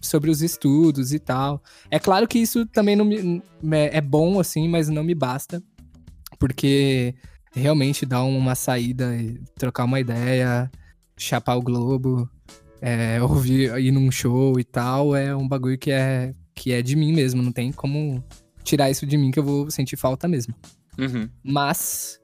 sobre 0.00 0.30
os 0.30 0.42
estudos 0.42 1.12
e 1.12 1.18
tal. 1.18 1.62
É 1.90 1.98
claro 1.98 2.26
que 2.26 2.38
isso 2.38 2.66
também 2.66 2.96
não 2.96 3.04
me, 3.04 3.42
é 3.72 3.98
é 3.98 4.00
bom, 4.00 4.38
assim, 4.40 4.68
mas 4.68 4.88
não 4.88 5.04
me 5.04 5.14
basta. 5.14 5.62
Porque 6.38 7.14
realmente 7.54 8.04
dar 8.04 8.24
uma 8.24 8.54
saída, 8.54 9.10
trocar 9.56 9.84
uma 9.84 10.00
ideia, 10.00 10.70
chapar 11.16 11.56
o 11.56 11.62
globo, 11.62 12.28
é, 12.80 13.20
ouvir, 13.22 13.78
ir 13.78 13.92
num 13.92 14.10
show 14.10 14.58
e 14.58 14.64
tal, 14.64 15.14
é 15.14 15.34
um 15.34 15.46
bagulho 15.46 15.78
que 15.78 15.90
é, 15.90 16.34
que 16.54 16.72
é 16.72 16.82
de 16.82 16.96
mim 16.96 17.12
mesmo. 17.12 17.42
Não 17.42 17.52
tem 17.52 17.70
como 17.70 18.22
tirar 18.64 18.90
isso 18.90 19.06
de 19.06 19.16
mim 19.16 19.30
que 19.30 19.38
eu 19.38 19.44
vou 19.44 19.70
sentir 19.70 19.96
falta 19.96 20.26
mesmo. 20.28 20.54
Uhum. 20.98 21.28
Mas 21.42 22.20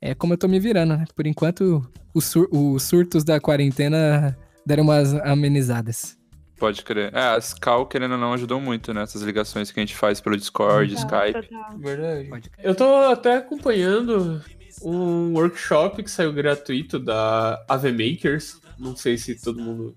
é 0.00 0.14
como 0.14 0.32
eu 0.34 0.38
tô 0.38 0.48
me 0.48 0.58
virando, 0.60 0.96
né? 0.96 1.04
Por 1.14 1.26
enquanto, 1.26 1.86
os, 2.14 2.24
sur- 2.24 2.48
os 2.50 2.82
surtos 2.82 3.24
da 3.24 3.40
quarentena 3.40 4.36
deram 4.64 4.84
umas 4.84 5.14
amenizadas. 5.14 6.16
Pode 6.58 6.82
crer. 6.82 7.14
É, 7.14 7.20
a 7.20 7.40
Scal, 7.40 7.86
querendo 7.86 8.12
ou 8.12 8.18
não, 8.18 8.32
ajudou 8.32 8.58
muito 8.60 8.94
nessas 8.94 9.20
ligações 9.22 9.70
que 9.70 9.78
a 9.78 9.82
gente 9.82 9.94
faz 9.94 10.20
pelo 10.20 10.36
Discord, 10.36 10.94
Skype. 10.94 11.48
Total. 11.48 11.78
Verdade. 11.78 12.28
Pode 12.28 12.50
Eu 12.62 12.74
tô 12.74 12.94
até 13.10 13.36
acompanhando 13.36 14.42
um 14.82 15.34
workshop 15.34 16.02
que 16.02 16.10
saiu 16.10 16.32
gratuito 16.32 16.98
da 16.98 17.62
AV 17.68 17.92
Makers. 17.92 18.58
Não 18.78 18.96
sei 18.96 19.18
se 19.18 19.34
todo 19.40 19.60
mundo 19.60 19.94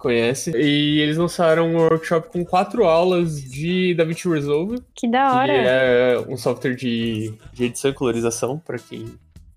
conhece. 0.00 0.50
E 0.56 0.98
eles 1.00 1.16
lançaram 1.16 1.68
um 1.68 1.76
workshop 1.76 2.28
com 2.30 2.44
quatro 2.44 2.84
aulas 2.84 3.40
de 3.42 3.94
DaVinci 3.94 4.28
Resolve, 4.28 4.82
Que 4.94 5.08
da 5.08 5.28
que 5.30 5.36
hora. 5.36 5.52
é 5.52 6.18
um 6.26 6.36
software 6.36 6.74
de, 6.74 7.32
de 7.52 7.64
edição 7.64 7.90
e 7.90 7.94
colorização, 7.94 8.58
pra 8.58 8.78
quem 8.78 9.04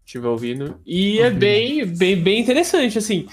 estiver 0.05 0.27
ouvindo. 0.27 0.75
E 0.85 1.19
é 1.19 1.31
bem, 1.31 1.85
bem, 1.85 2.15
bem 2.17 2.41
interessante, 2.41 2.97
assim. 2.97 3.25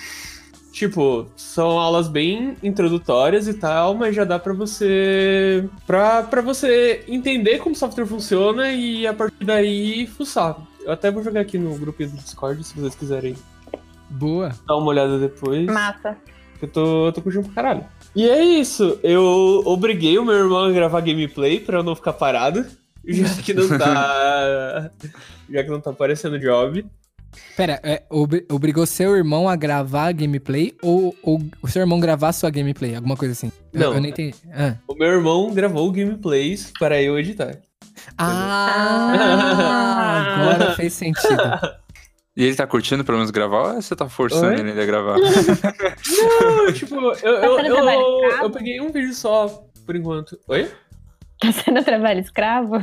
Tipo, 0.72 1.26
são 1.36 1.80
aulas 1.80 2.06
bem 2.06 2.56
introdutórias 2.62 3.48
e 3.48 3.54
tal, 3.54 3.92
mas 3.92 4.14
já 4.14 4.24
dá 4.24 4.38
pra 4.38 4.52
você. 4.52 5.68
Pra, 5.84 6.22
pra 6.22 6.40
você 6.40 7.04
entender 7.08 7.58
como 7.58 7.74
o 7.74 7.78
software 7.78 8.06
funciona 8.06 8.70
e 8.70 9.04
a 9.04 9.12
partir 9.12 9.44
daí 9.44 10.06
fuçar. 10.06 10.56
Eu 10.84 10.92
até 10.92 11.10
vou 11.10 11.24
jogar 11.24 11.40
aqui 11.40 11.58
no 11.58 11.76
grupo 11.76 12.02
do 12.06 12.12
Discord 12.16 12.62
se 12.62 12.74
vocês 12.74 12.94
quiserem 12.94 13.34
Boa. 14.08 14.50
dar 14.66 14.76
uma 14.76 14.86
olhada 14.86 15.18
depois. 15.18 15.66
Massa. 15.66 16.16
Eu 16.62 16.68
tô, 16.68 17.06
eu 17.06 17.12
tô 17.12 17.22
curtindo 17.22 17.44
pra 17.44 17.54
caralho. 17.54 17.84
E 18.14 18.28
é 18.28 18.42
isso. 18.42 18.98
Eu 19.02 19.62
obriguei 19.64 20.18
o 20.18 20.24
meu 20.24 20.34
irmão 20.34 20.64
a 20.64 20.70
gravar 20.72 21.00
gameplay 21.00 21.58
pra 21.60 21.78
eu 21.78 21.82
não 21.82 21.94
ficar 21.96 22.12
parado. 22.12 22.66
Já 23.06 23.42
que 23.42 23.54
não 23.54 23.66
tá. 23.78 24.90
já 25.50 25.64
que 25.64 25.70
não 25.70 25.80
tá 25.80 25.90
aparecendo 25.90 26.38
job. 26.38 26.84
Pera, 27.56 27.80
é, 27.82 28.02
ob- 28.10 28.44
obrigou 28.50 28.84
seu 28.84 29.16
irmão 29.16 29.48
a 29.48 29.56
gravar 29.56 30.12
gameplay 30.12 30.74
ou, 30.82 31.14
ou 31.22 31.40
o 31.62 31.68
seu 31.68 31.80
irmão 31.80 31.98
gravar 32.00 32.32
sua 32.32 32.50
gameplay? 32.50 32.94
Alguma 32.94 33.16
coisa 33.16 33.32
assim? 33.32 33.50
Eu- 33.72 33.80
Não. 33.80 33.94
Eu, 33.94 34.00
nem 34.00 34.10
entendi. 34.10 34.34
Ah, 34.52 34.74
O 34.86 34.94
meu 34.94 35.08
irmão 35.08 35.50
gravou 35.54 35.90
gameplays 35.90 36.72
para 36.78 37.00
eu 37.00 37.18
editar. 37.18 37.56
Ah, 38.18 39.12
agora 40.36 40.72
fez 40.76 40.92
sentido. 40.92 41.42
E 42.40 42.44
ele 42.44 42.56
tá 42.56 42.66
curtindo 42.66 43.04
pelo 43.04 43.18
menos 43.18 43.30
gravar 43.30 43.74
ou 43.74 43.82
você 43.82 43.94
tá 43.94 44.08
forçando 44.08 44.46
Oi? 44.46 44.60
ele 44.60 44.70
ainda 44.70 44.82
a 44.82 44.86
gravar? 44.86 45.18
Não, 45.20 46.72
tipo, 46.72 46.94
eu, 46.94 47.12
eu, 47.12 47.56
sendo 47.56 47.66
eu, 47.66 47.88
eu, 47.90 48.28
escravo? 48.28 48.50
peguei 48.50 48.80
um 48.80 48.90
vídeo 48.90 49.12
só, 49.12 49.62
por 49.84 49.94
enquanto. 49.94 50.40
Oi? 50.48 50.70
Tá 51.38 51.52
sendo 51.52 51.84
trabalho 51.84 52.20
escravo? 52.20 52.76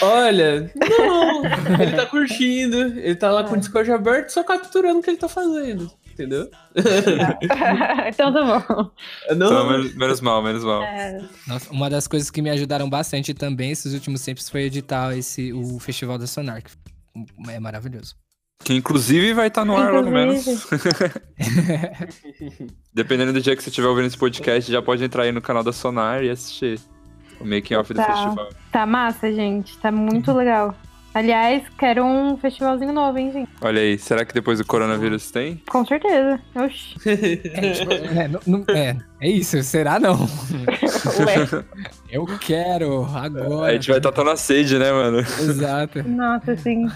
Olha, 0.00 0.72
não, 0.74 1.42
ele 1.78 1.92
tá 1.94 2.06
curtindo, 2.06 2.78
ele 2.98 3.14
tá 3.14 3.30
lá 3.30 3.44
com 3.44 3.56
o 3.56 3.58
Discord 3.58 3.92
aberto, 3.92 4.30
só 4.30 4.42
capturando 4.42 5.00
o 5.00 5.02
que 5.02 5.10
ele 5.10 5.18
tá 5.18 5.28
fazendo, 5.28 5.92
entendeu? 6.10 6.48
então 8.08 8.32
tá 8.32 8.42
bom. 8.42 8.90
Não, 9.36 9.46
Então, 9.48 9.70
menos, 9.70 9.94
menos 9.94 10.20
mal, 10.22 10.42
menos 10.42 10.64
mal. 10.64 10.82
É, 10.82 11.20
Nossa, 11.46 11.70
uma 11.70 11.90
das 11.90 12.08
coisas 12.08 12.30
que 12.30 12.40
me 12.40 12.48
ajudaram 12.48 12.88
bastante 12.88 13.34
também 13.34 13.70
esses 13.70 13.92
últimos 13.92 14.24
tempos 14.24 14.48
foi 14.48 14.62
editar 14.62 15.14
esse, 15.14 15.52
o 15.52 15.78
Festival 15.78 16.16
da 16.16 16.26
Sonar. 16.26 16.62
que 16.62 16.70
É 17.48 17.60
maravilhoso. 17.60 18.14
Que 18.64 18.72
inclusive 18.74 19.34
vai 19.34 19.48
estar 19.48 19.64
no 19.64 19.76
ar 19.76 19.92
logo 19.92 20.10
menos. 20.10 20.44
Dependendo 22.92 23.32
do 23.32 23.40
dia 23.40 23.56
que 23.56 23.62
você 23.62 23.68
estiver 23.68 23.88
ouvindo 23.88 24.06
esse 24.06 24.16
podcast, 24.18 24.70
já 24.70 24.80
pode 24.80 25.04
entrar 25.04 25.24
aí 25.24 25.32
no 25.32 25.42
canal 25.42 25.62
da 25.62 25.72
Sonar 25.72 26.22
e 26.22 26.30
assistir 26.30 26.80
o 27.40 27.44
making 27.44 27.74
off 27.74 27.92
do 27.92 27.96
Tá. 27.96 28.06
festival. 28.06 28.48
Tá 28.70 28.86
massa, 28.86 29.32
gente. 29.32 29.76
Tá 29.78 29.90
muito 29.90 30.32
legal. 30.32 30.74
Aliás, 31.12 31.62
quero 31.78 32.04
um 32.04 32.36
festivalzinho 32.36 32.92
novo, 32.92 33.16
hein, 33.18 33.30
gente? 33.32 33.50
Olha 33.60 33.80
aí, 33.80 33.96
será 33.98 34.24
que 34.24 34.34
depois 34.34 34.58
do 34.58 34.64
coronavírus 34.66 35.30
tem? 35.30 35.62
Com 35.70 35.84
certeza. 35.86 36.40
Oxi. 36.56 36.96
É, 37.54 37.70
tipo, 37.72 37.92
é, 37.92 38.28
não- 38.28 38.40
não- 38.46 38.64
é, 38.74 38.96
é 39.20 39.28
isso, 39.30 39.62
será 39.62 40.00
não? 40.00 40.16
Ué. 41.26 41.64
Eu 42.10 42.26
quero, 42.38 43.04
agora. 43.14 43.72
A 43.72 43.74
gente 43.74 43.88
vai 43.88 43.98
estar 43.98 44.12
tão 44.12 44.24
na 44.24 44.36
sede, 44.36 44.78
né, 44.78 44.92
mano? 44.92 45.18
Exato. 45.18 46.02
Nossa, 46.08 46.52
assim. 46.52 46.88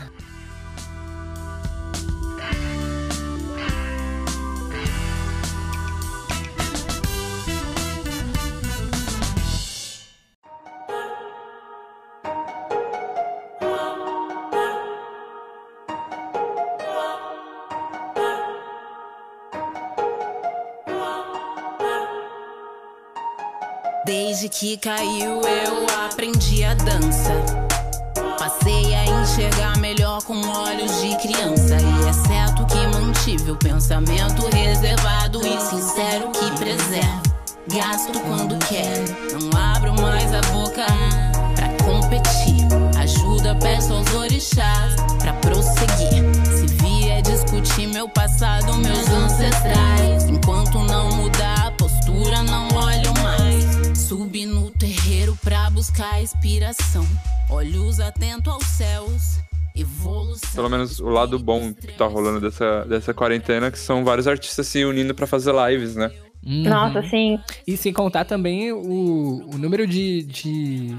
Que 24.59 24.77
caiu 24.77 25.41
eu 25.41 25.87
aprendi 26.05 26.65
a 26.65 26.75
dança. 26.75 27.33
Passei 28.41 28.93
a 28.93 29.23
enxergar 29.23 29.79
melhor 29.79 30.21
com 30.25 30.35
olhos 30.35 31.01
de 31.01 31.17
criança. 31.19 31.77
E 31.77 32.09
é 32.09 32.13
certo 32.13 32.67
que 32.67 32.87
mantive 32.89 33.53
o 33.53 33.57
pensamento 33.57 34.49
reservado 34.53 35.41
e 35.47 35.61
sincero 35.61 36.33
que 36.33 36.51
preservo. 36.59 37.23
Gasto 37.73 38.19
quando 38.21 38.59
quero, 38.67 39.41
não 39.41 39.75
abro 39.75 39.93
mais 40.03 40.35
a 40.35 40.41
boca 40.53 40.87
pra 41.55 41.69
competir. 41.85 42.67
Ajuda, 42.99 43.55
peço 43.61 43.93
aos 43.93 44.13
orixás 44.13 44.98
buscar 55.99 56.23
inspiração. 56.23 57.05
Olhos 57.51 57.99
atentos 57.99 58.53
aos 58.53 58.65
céus. 58.65 59.41
Evolução. 59.75 60.51
Pelo 60.55 60.69
menos 60.71 61.01
o 61.01 61.09
lado 61.09 61.39
bom 61.41 61.73
que 61.75 61.89
tá 61.95 62.07
rolando 62.07 62.41
dessa, 62.41 62.85
dessa 62.85 63.13
quarentena, 63.13 63.71
que 63.71 63.79
são 63.79 64.05
vários 64.05 64.27
artistas 64.29 64.67
se 64.69 64.85
unindo 64.85 65.13
pra 65.15 65.27
fazer 65.27 65.53
lives, 65.69 65.97
né? 65.97 66.11
Uhum. 66.47 66.63
Nossa, 66.69 67.03
sim. 67.09 67.39
E 67.67 67.77
sem 67.77 67.93
contar 67.93 68.25
também 68.25 68.73
o, 68.73 69.45
o 69.53 69.59
número 69.59 69.87
de, 69.89 70.23
de, 70.23 70.97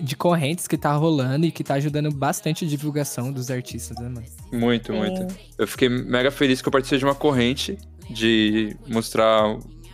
de 0.00 0.16
correntes 0.16 0.66
que 0.66 0.78
tá 0.78 0.92
rolando 0.94 1.44
e 1.46 1.50
que 1.50 1.62
tá 1.62 1.74
ajudando 1.74 2.10
bastante 2.10 2.64
a 2.64 2.68
divulgação 2.68 3.30
dos 3.32 3.50
artistas, 3.50 3.98
né, 3.98 4.08
mano? 4.08 4.26
Muito, 4.52 4.92
Sim. 4.92 4.98
muito. 4.98 5.34
Eu 5.58 5.66
fiquei 5.68 5.88
mega 5.90 6.30
feliz 6.30 6.62
que 6.62 6.68
eu 6.68 6.72
participei 6.72 6.98
de 6.98 7.04
uma 7.04 7.14
corrente 7.14 7.78
de 8.10 8.74
mostrar 8.88 9.44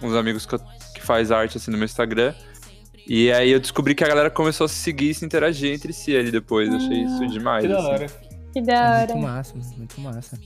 uns 0.01 0.15
amigos 0.15 0.47
que, 0.47 0.55
eu- 0.55 0.61
que 0.95 1.01
faz 1.03 1.33
arte 1.33 1.57
assim 1.57 1.71
no 1.73 1.77
meu 1.77 1.87
Instagram. 1.87 2.33
E 3.07 3.31
aí 3.33 3.51
eu 3.51 3.61
descobri 3.61 3.95
que 3.95 4.03
a 4.05 4.09
galera 4.09 4.31
começou 4.31 4.65
a 4.65 4.69
se 4.69 4.77
seguir 4.77 5.11
e 5.11 5.15
se 5.15 5.25
interagir 5.25 5.73
entre 5.75 5.93
si 5.93 6.17
ali 6.17 6.31
depois. 6.31 6.69
Eu 6.71 6.77
achei 6.77 7.03
isso 7.03 7.27
demais. 7.29 7.63
Que 7.63 7.69
da 7.69 7.79
assim. 7.79 7.87
hora. 7.89 8.07
Que 8.53 8.59
É 8.59 8.63
da 8.63 8.91
hora. 8.91 8.99
muito 9.15 9.19
massa, 9.19 9.55
mano, 9.57 9.75
muito 9.77 10.01
massa. 10.01 10.39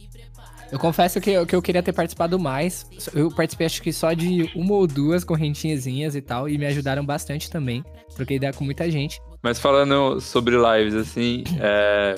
Eu 0.71 0.79
confesso 0.79 1.21
que, 1.21 1.31
eu- 1.31 1.47
que 1.47 1.55
eu 1.55 1.63
queria 1.63 1.83
ter 1.83 1.93
participado 1.93 2.39
mais. 2.39 2.85
Eu 3.15 3.31
participei 3.31 3.67
acho 3.67 3.81
que 3.81 3.93
só 3.93 4.13
de 4.13 4.51
uma 4.55 4.75
ou 4.75 4.87
duas 4.87 5.25
correntinhazinhas 5.25 6.15
e 6.15 6.21
tal, 6.21 6.49
e 6.49 6.59
me 6.59 6.67
ajudaram 6.67 7.05
bastante 7.07 7.49
também. 7.51 7.83
Troquei 8.15 8.37
ideia 8.37 8.53
com 8.53 8.65
muita 8.65 8.91
gente. 8.91 9.19
Mas 9.43 9.59
falando 9.59 10.21
sobre 10.21 10.57
lives, 10.57 10.95
assim, 10.95 11.45
é, 11.61 12.17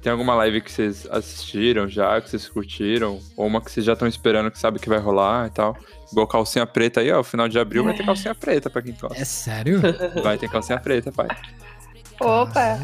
tem 0.00 0.10
alguma 0.12 0.34
live 0.36 0.60
que 0.62 0.70
vocês 0.72 1.06
assistiram 1.10 1.86
já, 1.88 2.20
que 2.20 2.30
vocês 2.30 2.48
curtiram? 2.48 3.18
Ou 3.36 3.46
uma 3.46 3.60
que 3.60 3.70
vocês 3.70 3.84
já 3.84 3.92
estão 3.94 4.06
esperando 4.08 4.50
que 4.50 4.58
sabe 4.58 4.78
que 4.78 4.88
vai 4.88 4.98
rolar 4.98 5.48
e 5.48 5.50
tal? 5.50 5.76
Igual 6.14 6.28
calcinha 6.28 6.64
preta 6.64 7.00
aí, 7.00 7.10
ó. 7.10 7.24
Final 7.24 7.48
de 7.48 7.58
abril 7.58 7.82
vai 7.82 7.92
ter 7.92 8.06
calcinha 8.06 8.36
preta 8.36 8.70
pra 8.70 8.80
quem 8.80 8.94
gosta. 8.94 9.20
É 9.20 9.24
sério? 9.24 9.80
Vai 10.22 10.38
ter 10.38 10.48
calcinha 10.48 10.78
preta, 10.78 11.10
pai. 11.10 11.26
Opa! 12.20 12.78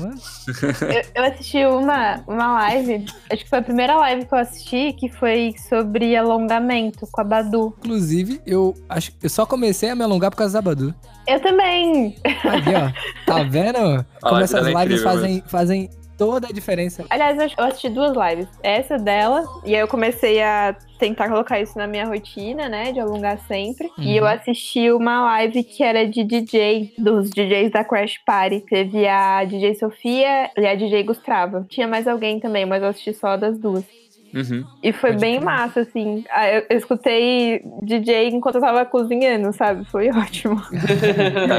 Eu, 0.82 1.22
eu 1.22 1.30
assisti 1.30 1.64
uma, 1.64 2.24
uma 2.26 2.54
live, 2.54 3.04
acho 3.30 3.44
que 3.44 3.48
foi 3.48 3.60
a 3.60 3.62
primeira 3.62 3.94
live 3.94 4.26
que 4.26 4.34
eu 4.34 4.38
assisti, 4.38 4.92
que 4.94 5.08
foi 5.08 5.54
sobre 5.68 6.16
alongamento 6.16 7.06
com 7.06 7.20
a 7.20 7.24
Badu. 7.24 7.72
Inclusive, 7.78 8.40
eu 8.44 8.74
acho 8.88 9.12
eu 9.22 9.30
só 9.30 9.46
comecei 9.46 9.90
a 9.90 9.94
me 9.94 10.02
alongar 10.02 10.32
por 10.32 10.36
causa 10.38 10.54
da 10.54 10.62
Badu. 10.62 10.92
Eu 11.28 11.40
também! 11.40 12.16
Aqui, 12.24 12.70
ó. 12.74 13.24
Tá 13.24 13.44
vendo? 13.44 14.04
Como 14.20 14.40
essas 14.40 14.66
é 14.66 14.70
lives 14.70 14.82
incrível 14.82 15.04
fazem, 15.04 15.44
fazem 15.46 15.90
toda 16.20 16.48
a 16.48 16.52
diferença. 16.52 17.06
Aliás, 17.08 17.38
eu 17.56 17.64
assisti 17.64 17.88
duas 17.88 18.12
lives. 18.14 18.46
Essa 18.62 18.98
dela, 18.98 19.42
e 19.64 19.74
aí 19.74 19.80
eu 19.80 19.88
comecei 19.88 20.42
a 20.42 20.76
tentar 20.98 21.30
colocar 21.30 21.58
isso 21.58 21.78
na 21.78 21.86
minha 21.86 22.04
rotina, 22.04 22.68
né? 22.68 22.92
De 22.92 23.00
alongar 23.00 23.38
sempre. 23.48 23.90
E 23.98 24.18
eu 24.18 24.24
Uhum. 24.24 24.30
assisti 24.30 24.92
uma 24.92 25.24
live 25.24 25.64
que 25.64 25.82
era 25.82 26.06
de 26.06 26.22
DJ, 26.22 26.92
dos 26.98 27.30
DJs 27.30 27.70
da 27.70 27.82
Crash 27.82 28.18
Party. 28.26 28.60
Teve 28.68 29.08
a 29.08 29.42
DJ 29.46 29.76
Sofia 29.76 30.50
e 30.58 30.66
a 30.66 30.74
DJ 30.74 31.02
Gustrava. 31.04 31.64
Tinha 31.70 31.88
mais 31.88 32.06
alguém 32.06 32.38
também, 32.38 32.66
mas 32.66 32.82
eu 32.82 32.90
assisti 32.90 33.14
só 33.14 33.38
das 33.38 33.58
duas. 33.58 33.82
Uhum. 34.34 34.64
E 34.82 34.92
foi 34.92 35.10
Pode 35.10 35.20
bem 35.20 35.34
crer. 35.36 35.44
massa, 35.44 35.80
assim. 35.80 36.24
Ah, 36.30 36.48
Eu, 36.48 36.66
eu 36.70 36.76
escutei 36.78 37.62
DJ 37.82 38.28
enquanto 38.28 38.56
eu 38.56 38.60
tava 38.60 38.84
cozinhando, 38.84 39.52
sabe? 39.52 39.84
Foi 39.86 40.08
ótimo. 40.14 40.60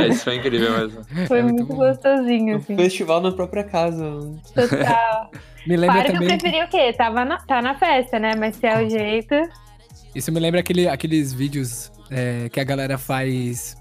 É, 0.01 0.07
isso 0.09 0.23
foi 0.23 0.35
incrível 0.37 0.71
mesmo. 0.77 1.01
Foi 1.27 1.39
É 1.39 1.43
muito 1.43 1.65
muito, 1.65 1.75
gostosinho, 1.75 2.53
Um 2.55 2.57
assim. 2.57 2.75
festival 2.75 3.21
na 3.21 3.31
própria 3.31 3.63
casa. 3.63 4.03
mano. 4.03 4.39
Total. 4.55 5.31
Me 5.67 5.77
lembra 5.77 5.95
Claro 5.97 6.09
que 6.09 6.11
eu 6.11 6.19
também. 6.21 6.37
preferi 6.39 6.63
o 6.63 6.67
quê? 6.69 6.93
Tava 6.93 7.23
na, 7.23 7.37
tá 7.37 7.61
na 7.61 7.75
festa, 7.75 8.17
né? 8.17 8.31
Mas 8.37 8.55
se 8.55 8.65
é 8.65 8.83
o 8.83 8.89
jeito. 8.89 9.35
Isso 10.15 10.31
me 10.31 10.39
lembra 10.39 10.59
aquele, 10.59 10.87
aqueles 10.87 11.31
vídeos 11.31 11.91
é, 12.09 12.49
que 12.49 12.59
a 12.59 12.63
galera 12.63 12.97
faz. 12.97 13.75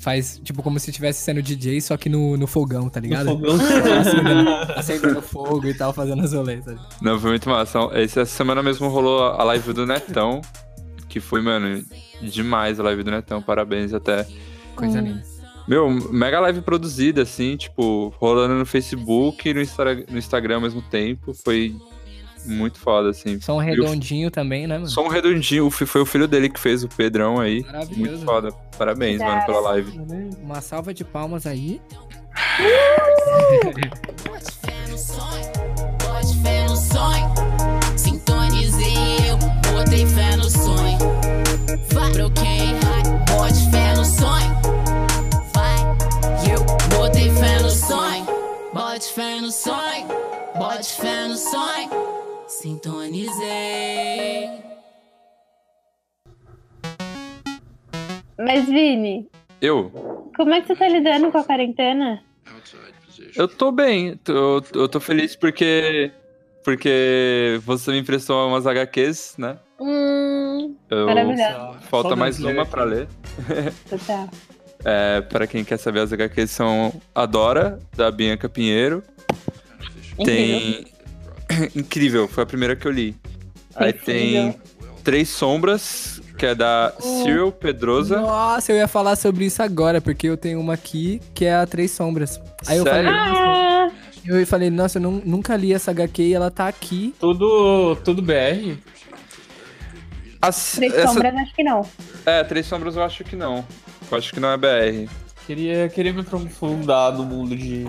Faz, 0.00 0.40
tipo, 0.44 0.62
como 0.62 0.78
se 0.78 0.90
estivesse 0.90 1.22
sendo 1.22 1.42
DJ, 1.42 1.80
só 1.80 1.96
que 1.96 2.08
no, 2.08 2.36
no 2.36 2.46
fogão, 2.46 2.88
tá 2.88 3.00
ligado? 3.00 3.26
Fogão. 3.30 3.56
acendendo, 4.00 4.50
acendendo 4.76 5.22
fogo 5.22 5.66
e 5.66 5.74
tal, 5.74 5.92
fazendo 5.92 6.22
as 6.22 6.30
sabe? 6.30 6.78
Não, 7.02 7.18
foi 7.18 7.30
muito 7.30 7.48
massa. 7.48 7.78
Essa 7.92 8.24
semana 8.24 8.62
mesmo 8.62 8.88
rolou 8.88 9.22
a 9.24 9.42
live 9.42 9.72
do 9.72 9.86
Netão, 9.86 10.40
que 11.08 11.18
foi, 11.18 11.40
mano, 11.42 11.82
demais 12.22 12.78
a 12.78 12.82
live 12.84 13.02
do 13.02 13.10
Netão. 13.10 13.40
Parabéns 13.42 13.92
até. 13.94 14.26
Coisa 14.74 15.00
Hum. 15.00 15.04
linda. 15.04 15.22
Meu, 15.66 15.90
mega 15.90 16.38
live 16.38 16.60
produzida, 16.60 17.22
assim, 17.22 17.56
tipo, 17.56 18.14
rolando 18.20 18.54
no 18.54 18.64
Facebook 18.64 19.48
e 19.48 19.52
no, 19.54 19.60
Instra- 19.60 19.96
no 20.08 20.16
Instagram 20.18 20.56
ao 20.56 20.60
mesmo 20.60 20.80
tempo. 20.82 21.34
Foi 21.34 21.74
muito 22.46 22.78
foda, 22.78 23.10
assim. 23.10 23.40
Som 23.40 23.58
redondinho 23.58 24.30
também, 24.30 24.66
né, 24.66 24.76
mano? 24.76 24.88
Só 24.88 25.04
um 25.04 25.08
redondinho, 25.08 25.70
foi 25.70 26.00
o 26.00 26.06
filho 26.06 26.26
dele 26.28 26.48
que 26.48 26.58
fez 26.60 26.82
o 26.84 26.88
Pedrão 26.88 27.40
aí. 27.40 27.56
Muito 27.62 27.72
Maravilhoso. 27.72 28.24
foda. 28.24 28.52
Parabéns, 28.78 29.20
mano, 29.20 29.44
pela 29.46 29.60
live. 29.60 30.00
Uma 30.42 30.60
salva 30.60 30.92
de 30.94 31.04
palmas 31.04 31.46
aí. 31.46 31.80
Bote 34.26 34.52
fé 34.60 34.86
no 34.90 34.98
sonho, 34.98 35.52
bote 36.02 36.42
fé 36.42 36.64
no 36.68 36.76
sonho. 36.76 37.34
Sintonizei 37.96 38.94
eu, 39.30 39.38
botei 39.72 40.06
fé 40.06 40.36
no 40.36 40.50
sonho. 40.50 40.98
Vai, 41.92 42.12
broquei, 42.12 42.74
bote 43.30 43.70
fé 43.70 43.94
no 43.96 44.04
sonho. 44.04 44.56
Vai, 45.54 45.80
eu 46.52 46.64
botei 46.96 47.30
fé 47.30 47.58
no 47.62 47.70
sonho. 47.70 48.26
Bote 48.74 49.12
fé 49.12 49.40
no 49.40 49.50
sonho, 49.50 50.06
bote 50.58 50.92
fé 50.92 51.28
no 51.28 51.36
sonho. 51.36 51.88
Sintonizei. 52.66 54.50
Mas, 58.36 58.66
Vini, 58.66 59.28
Eu? 59.60 59.92
como 60.36 60.52
é 60.52 60.60
que 60.60 60.66
você 60.66 60.74
tá 60.74 60.88
lidando 60.88 61.30
com 61.30 61.38
a 61.38 61.44
quarentena? 61.44 62.24
Eu 63.36 63.46
tô 63.46 63.70
bem. 63.70 64.16
Tô, 64.16 64.60
eu 64.74 64.88
tô 64.88 64.98
feliz 64.98 65.36
porque. 65.36 66.10
Porque 66.64 67.60
você 67.64 67.92
me 67.92 68.00
emprestou 68.00 68.48
umas 68.48 68.66
HQs, 68.66 69.36
né? 69.38 69.58
Hum, 69.80 70.74
Eu- 70.90 71.06
Maravilhoso. 71.06 71.78
Falta 71.82 72.08
Só 72.08 72.16
mais 72.16 72.40
uma 72.40 72.66
pra 72.66 72.82
ler. 72.82 73.06
total. 73.88 74.28
É, 74.84 75.20
pra 75.20 75.46
quem 75.46 75.64
quer 75.64 75.76
saber, 75.78 76.00
as 76.00 76.12
HQs 76.12 76.50
são 76.50 77.00
A 77.14 77.26
Dora, 77.26 77.78
da 77.96 78.10
Bianca 78.10 78.48
Pinheiro. 78.48 79.04
Tem. 80.24 80.95
Incrível, 81.74 82.28
foi 82.28 82.42
a 82.42 82.46
primeira 82.46 82.74
que 82.76 82.86
eu 82.86 82.90
li. 82.92 83.14
Aí 83.74 83.92
tem. 83.92 84.54
Três 85.04 85.28
Sombras, 85.28 86.20
que 86.36 86.44
é 86.46 86.52
da 86.54 86.92
Cyril 86.98 87.52
Pedrosa. 87.52 88.20
Nossa, 88.20 88.72
eu 88.72 88.76
ia 88.76 88.88
falar 88.88 89.14
sobre 89.14 89.44
isso 89.44 89.62
agora, 89.62 90.00
porque 90.00 90.26
eu 90.28 90.36
tenho 90.36 90.58
uma 90.60 90.74
aqui 90.74 91.20
que 91.32 91.44
é 91.44 91.54
a 91.54 91.64
Três 91.66 91.92
Sombras. 91.92 92.40
Aí 92.66 92.78
eu 92.78 92.82
Sério? 92.82 93.08
falei, 93.08 93.14
Ah, 93.14 93.90
eu 94.24 94.46
falei, 94.48 94.68
nossa, 94.68 94.98
eu 94.98 95.02
nu- 95.02 95.22
nunca 95.24 95.54
li 95.56 95.72
essa 95.72 95.92
HQ 95.92 96.22
e 96.22 96.34
ela 96.34 96.50
tá 96.50 96.66
aqui. 96.66 97.14
Tudo, 97.20 97.94
tudo 98.04 98.20
BR. 98.20 98.76
As- 100.42 100.72
três 100.74 100.92
essa- 100.92 101.08
sombras, 101.12 101.34
acho 101.36 101.54
que 101.54 101.62
não. 101.62 101.86
É, 102.24 102.42
Três 102.44 102.66
Sombras 102.66 102.96
eu 102.96 103.02
acho 103.04 103.22
que 103.24 103.36
não. 103.36 103.64
Eu 104.10 104.18
acho 104.18 104.32
que 104.32 104.40
não 104.40 104.50
é 104.50 104.56
BR. 104.56 105.08
Queria, 105.46 105.88
queria 105.88 106.12
me 106.12 106.20
aprofundar 106.22 107.12
no 107.12 107.24
mundo 107.24 107.56
de, 107.56 107.86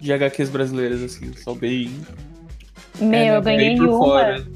de 0.00 0.12
HQs 0.12 0.48
brasileiras, 0.50 1.02
assim. 1.02 1.32
São 1.34 1.54
bem. 1.54 1.92
Meu, 3.00 3.08
né, 3.08 3.36
eu 3.36 3.42
ganhei 3.42 3.78
uma 3.80 3.98
fora. 3.98 4.46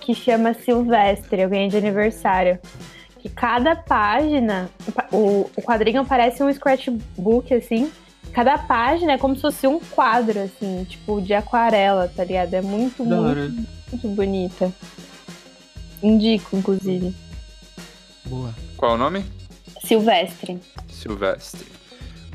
que 0.00 0.14
chama 0.14 0.54
Silvestre, 0.54 1.40
eu 1.42 1.48
ganhei 1.48 1.68
de 1.68 1.76
aniversário. 1.76 2.58
Que 3.18 3.28
cada 3.28 3.76
página, 3.76 4.68
o, 5.12 5.48
o 5.56 5.62
quadrinho 5.62 6.04
parece 6.04 6.42
um 6.42 6.52
scratchbook, 6.52 7.52
assim. 7.54 7.90
Cada 8.32 8.56
página 8.58 9.12
é 9.12 9.18
como 9.18 9.34
se 9.36 9.42
fosse 9.42 9.66
um 9.66 9.78
quadro, 9.78 10.40
assim, 10.40 10.84
tipo, 10.88 11.20
de 11.20 11.34
aquarela, 11.34 12.08
tá 12.08 12.24
ligado? 12.24 12.54
É 12.54 12.62
muito, 12.62 13.04
Da 13.04 13.16
muito, 13.16 13.28
hora. 13.28 13.48
muito 13.90 14.08
bonita. 14.08 14.72
Indico, 16.02 16.56
inclusive. 16.56 17.14
Boa. 18.24 18.52
Qual 18.76 18.92
é 18.92 18.94
o 18.94 18.98
nome? 18.98 19.24
Silvestre. 19.84 20.58
Silvestre. 20.88 21.66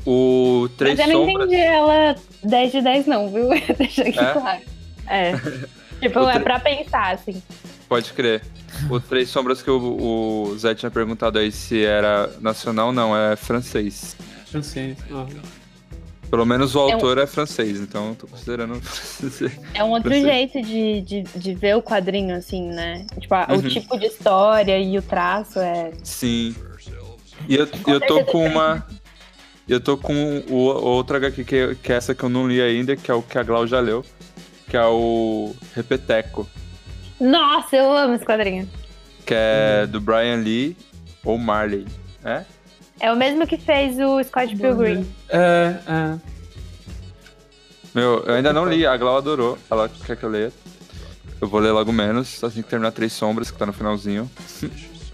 O 0.06 0.68
Três 0.78 0.98
Mas 0.98 1.08
eu 1.08 1.14
não 1.18 1.26
Sombras. 1.26 1.46
entendi 1.48 1.60
ela 1.62 2.14
10 2.44 2.72
de 2.72 2.80
10, 2.82 3.06
não, 3.06 3.28
viu? 3.28 3.48
Deixa 3.76 4.02
aqui 4.02 4.18
É? 4.18 4.32
claro. 4.32 4.60
É. 5.08 5.32
tipo, 6.00 6.20
é 6.28 6.38
pra 6.38 6.58
pensar, 6.60 7.14
assim. 7.14 7.42
Pode 7.88 8.12
crer. 8.12 8.42
O 8.90 9.00
Três 9.00 9.28
Sombras 9.30 9.62
que 9.62 9.70
o, 9.70 10.50
o 10.50 10.58
Zé 10.58 10.74
tinha 10.74 10.90
perguntado 10.90 11.38
aí 11.38 11.50
se 11.50 11.84
era 11.84 12.30
nacional, 12.40 12.92
não, 12.92 13.16
é 13.16 13.34
francês. 13.34 14.14
Francês. 14.46 14.96
Pelo 16.30 16.44
menos 16.44 16.74
o 16.74 16.78
É 16.80 16.82
um- 16.90 16.92
autor 16.94 17.16
é 17.18 17.26
francês, 17.26 17.80
então 17.80 18.10
eu 18.10 18.14
tô 18.14 18.26
considerando 18.26 18.74
francês. 18.82 19.52
É 19.72 19.82
um 19.82 19.90
outro 19.90 20.10
Francês. 20.10 20.26
jeito 20.52 20.62
de, 20.62 21.00
de, 21.00 21.22
de 21.38 21.54
ver 21.54 21.76
o 21.76 21.82
quadrinho, 21.82 22.36
assim, 22.36 22.68
né? 22.68 23.06
Tipo, 23.18 23.34
a- 23.34 23.46
Uhum. 23.50 23.56
o 23.58 23.62
tipo 23.62 23.98
de 23.98 24.06
história 24.06 24.78
e 24.78 24.98
o 24.98 25.02
traço 25.02 25.58
é. 25.58 25.90
Sim. 26.04 26.54
E 27.48 27.54
eu, 27.56 27.66
eu 27.86 28.00
tô 28.00 28.24
com 28.26 28.46
uma. 28.46 28.86
Eu 29.66 29.80
tô 29.80 29.96
com 29.96 30.42
o, 30.50 30.56
outra 30.56 31.16
HQ 31.18 31.44
que, 31.44 31.74
que 31.76 31.92
é 31.92 31.96
essa 31.96 32.14
que 32.14 32.22
eu 32.22 32.28
não 32.28 32.46
li 32.46 32.60
ainda, 32.60 32.94
que 32.96 33.10
é 33.10 33.14
o 33.14 33.22
que 33.22 33.38
a 33.38 33.42
Glau 33.42 33.66
já 33.66 33.80
leu, 33.80 34.04
que 34.68 34.76
é 34.76 34.84
o 34.84 35.54
Repeteco, 35.74 36.48
Nossa, 37.20 37.76
eu 37.76 37.92
amo 37.96 38.14
esse 38.14 38.24
quadrinho. 38.24 38.68
que 39.26 39.34
é 39.34 39.86
do 39.86 40.00
Brian 40.00 40.36
Lee 40.36 40.76
ou 41.24 41.36
Marley. 41.38 41.86
É? 42.24 42.44
É 43.00 43.12
o 43.12 43.16
mesmo 43.16 43.46
que 43.46 43.56
fez 43.56 43.98
o 43.98 44.22
Scott 44.24 44.54
Pilgrim. 44.56 45.06
É, 45.28 45.74
é. 45.86 46.18
Meu, 47.94 48.22
eu 48.26 48.34
ainda 48.34 48.52
não 48.52 48.68
li, 48.68 48.86
a 48.86 48.96
Glau 48.96 49.16
adorou, 49.16 49.58
ela 49.70 49.88
quer 49.88 50.16
que 50.16 50.24
eu 50.24 50.28
leia. 50.30 50.52
Eu 51.40 51.48
vou 51.48 51.60
ler 51.60 51.70
logo 51.70 51.92
menos, 51.92 52.42
assim 52.42 52.62
que 52.62 52.68
terminar 52.68 52.90
Três 52.92 53.12
Sombras, 53.12 53.50
que 53.50 53.58
tá 53.58 53.64
no 53.64 53.72
finalzinho. 53.72 54.28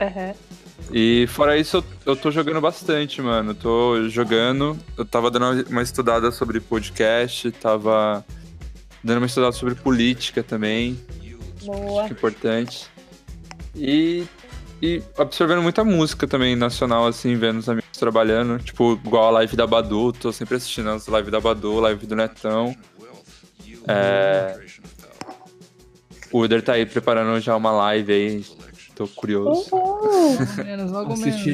Aham. 0.00 0.34
E 0.92 1.26
fora 1.28 1.56
isso, 1.56 1.78
eu, 1.78 1.84
eu 2.06 2.16
tô 2.16 2.30
jogando 2.30 2.60
bastante, 2.60 3.20
mano. 3.22 3.50
Eu 3.50 3.54
tô 3.54 4.08
jogando. 4.08 4.78
Eu 4.96 5.04
tava 5.04 5.30
dando 5.30 5.66
uma 5.68 5.82
estudada 5.82 6.30
sobre 6.30 6.60
podcast, 6.60 7.50
tava 7.52 8.24
dando 9.04 9.18
uma 9.18 9.26
estudada 9.26 9.52
sobre 9.52 9.74
política 9.74 10.42
também, 10.42 10.98
Boa. 11.62 12.04
que 12.04 12.14
é 12.14 12.16
importante. 12.16 12.86
E, 13.76 14.24
e 14.80 15.02
absorvendo 15.18 15.60
muita 15.60 15.84
música 15.84 16.26
também 16.26 16.56
nacional, 16.56 17.06
assim, 17.06 17.36
vendo 17.36 17.58
os 17.58 17.68
amigos 17.68 17.90
trabalhando. 17.98 18.58
Tipo, 18.62 18.94
igual 19.04 19.28
a 19.28 19.30
live 19.30 19.54
da 19.56 19.66
Badu, 19.66 20.12
tô 20.12 20.32
sempre 20.32 20.56
assistindo 20.56 20.88
as 20.88 21.06
lives 21.06 21.30
da 21.30 21.38
Badu, 21.38 21.80
live 21.80 22.06
do 22.06 22.16
Netão. 22.16 22.74
É... 23.86 24.58
O 26.32 26.40
Uder 26.40 26.62
tá 26.62 26.72
aí 26.72 26.86
preparando 26.86 27.38
já 27.40 27.54
uma 27.54 27.70
live 27.70 28.12
aí. 28.12 28.44
Tô 28.96 29.06
curioso. 29.06 29.68
Uhul. 29.70 30.38
Menos, 30.64 30.90
logo 30.90 31.16
menos. 31.16 31.44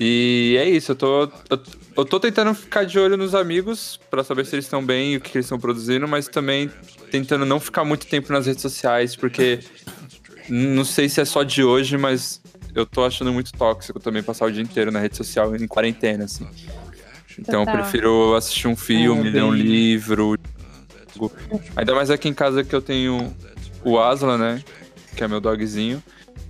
E 0.00 0.56
é 0.58 0.68
isso, 0.68 0.92
eu 0.92 0.96
tô, 0.96 1.22
eu, 1.50 1.62
eu 1.98 2.04
tô 2.04 2.20
tentando 2.20 2.54
ficar 2.54 2.84
de 2.84 2.96
olho 2.96 3.16
nos 3.16 3.34
amigos 3.34 3.98
pra 4.08 4.22
saber 4.22 4.46
se 4.46 4.54
eles 4.54 4.66
estão 4.66 4.84
bem 4.84 5.14
e 5.14 5.16
o 5.16 5.20
que, 5.20 5.32
que 5.32 5.38
eles 5.38 5.46
estão 5.46 5.58
produzindo, 5.58 6.06
mas 6.06 6.28
também 6.28 6.70
tentando 7.10 7.44
não 7.44 7.58
ficar 7.58 7.84
muito 7.84 8.06
tempo 8.06 8.32
nas 8.32 8.46
redes 8.46 8.62
sociais, 8.62 9.16
porque 9.16 9.58
não 10.48 10.84
sei 10.84 11.08
se 11.08 11.20
é 11.20 11.24
só 11.24 11.42
de 11.42 11.64
hoje, 11.64 11.98
mas 11.98 12.40
eu 12.72 12.86
tô 12.86 13.04
achando 13.04 13.32
muito 13.32 13.52
tóxico 13.52 13.98
também 13.98 14.22
passar 14.22 14.46
o 14.46 14.52
dia 14.52 14.62
inteiro 14.62 14.92
na 14.92 15.00
rede 15.00 15.16
social 15.16 15.56
em 15.56 15.66
quarentena, 15.66 16.24
assim. 16.24 16.46
Então 17.36 17.62
eu 17.62 17.66
prefiro 17.66 18.34
assistir 18.36 18.68
um 18.68 18.76
filme, 18.76 19.28
É, 19.28 19.32
ler 19.32 19.42
um 19.42 19.52
livro. 19.52 20.38
Ainda 21.74 21.94
mais 21.96 22.10
aqui 22.10 22.28
em 22.28 22.34
casa 22.34 22.62
que 22.62 22.74
eu 22.74 22.80
tenho 22.80 23.34
o 23.84 23.98
Asla, 23.98 24.38
né? 24.38 24.62
Que 25.16 25.24
é 25.24 25.28
meu 25.28 25.40
dogzinho. 25.40 26.00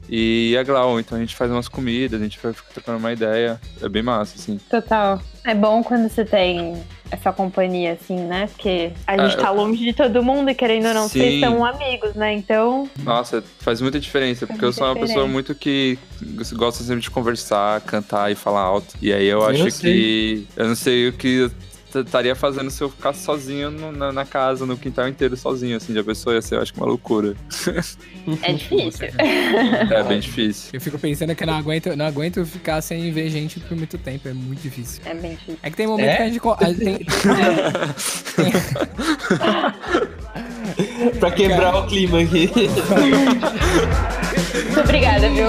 E 0.09 0.57
a 0.59 0.63
Glau, 0.63 0.99
então 0.99 1.17
a 1.19 1.21
gente 1.21 1.37
faz 1.37 1.51
umas 1.51 1.69
comidas, 1.69 2.21
a 2.21 2.25
gente 2.25 2.39
vai 2.43 2.55
trocando 2.73 2.99
uma 2.99 3.13
ideia. 3.13 3.61
É 3.83 3.89
bem 3.89 4.03
massa, 4.03 4.35
assim. 4.37 4.59
Total. 4.71 5.21
É 5.45 5.55
bom 5.55 5.83
quando 5.83 6.09
você 6.11 6.25
tem 6.25 6.83
essa 7.11 7.33
companhia, 7.33 7.93
assim, 7.93 8.17
né? 8.17 8.47
Porque 8.49 8.93
a 9.07 9.17
gente 9.17 9.35
É, 9.39 9.41
tá 9.41 9.51
longe 9.51 9.83
de 9.83 9.93
todo 9.95 10.23
mundo 10.23 10.51
e 10.51 10.55
querendo 10.55 10.89
ou 10.89 10.95
não, 10.95 11.09
vocês 11.09 11.35
Sim. 11.35 11.41
são 11.41 11.65
amigos, 11.65 12.15
né? 12.15 12.35
Então, 12.35 12.89
Nossa, 13.03 13.43
faz 13.61 13.81
muita 13.81 13.99
diferença, 13.99 14.47
porque 14.47 14.63
eu 14.65 14.69
muita 14.69 14.79
sou 14.79 14.87
uma 14.87 14.95
pessoa 14.95 15.09
diferença. 15.27 15.33
muito 15.33 15.55
que 15.55 15.99
gosta 16.55 16.83
sempre 16.85 17.01
de 17.03 17.11
conversar, 17.11 17.81
cantar 17.83 18.31
e 18.31 18.35
falar 18.35 18.61
alto. 18.61 18.95
E 19.01 19.13
aí 19.13 19.27
eu 19.27 19.45
acho 19.47 19.71
sei. 19.71 19.93
que. 19.93 20.47
Eu 20.57 20.69
não 20.69 20.75
sei 20.75 21.09
o 21.09 21.13
que 21.15 21.29
eu 21.29 21.51
estaria 21.95 22.35
fazendo 22.35 22.71
se 22.71 22.83
eu 22.83 22.91
ficasse 22.91 23.23
sozinho 23.25 23.71
no- 23.71 23.93
na, 23.93 24.13
na 24.13 24.25
casa, 24.25 24.67
no 24.67 24.77
quintal 24.77 25.09
inteiro, 25.09 25.37
sozinho, 25.37 25.77
assim, 25.77 25.93
de 25.93 25.99
a 25.99 26.05
pessoa 26.05 26.35
ia 26.35 26.43
ser, 26.43 26.57
eu 26.57 26.63
acho 26.63 26.73
que 26.73 26.79
uma 26.81 26.87
loucura. 26.87 27.35
é 28.43 28.53
difícil. 28.53 29.09
É 29.19 30.03
bem 30.03 30.21
difícil. 30.21 30.71
Eu 30.73 30.81
fico 30.81 30.99
pensando 30.99 31.35
que 31.35 31.43
eu 31.43 31.47
não 31.47 31.55
aguento, 31.57 31.95
não 31.97 32.07
aguento 32.07 32.45
ficar 32.45 32.81
sem 32.83 33.11
ver 33.13 33.31
gente 33.31 33.59
por 33.61 33.77
muito 33.77 33.97
tempo, 33.99 34.29
é 34.29 34.33
muito 34.33 34.61
difícil. 34.61 35.01
É 35.07 35.15
bem 35.15 35.31
difícil. 35.33 35.59
É 35.63 35.71
que 35.71 35.77
tem 35.77 35.87
momento 35.87 36.09
É? 36.09 36.17
que 36.17 36.23
a 36.23 36.29
gente. 36.29 36.41
a 36.47 36.75
tem- 36.75 37.07
pra 41.19 41.31
quebrar 41.31 41.75
o 41.77 41.87
clima 41.87 42.21
aqui. 42.21 42.51
Muito 44.65 44.81
obrigada, 44.81 45.29
viu? 45.31 45.47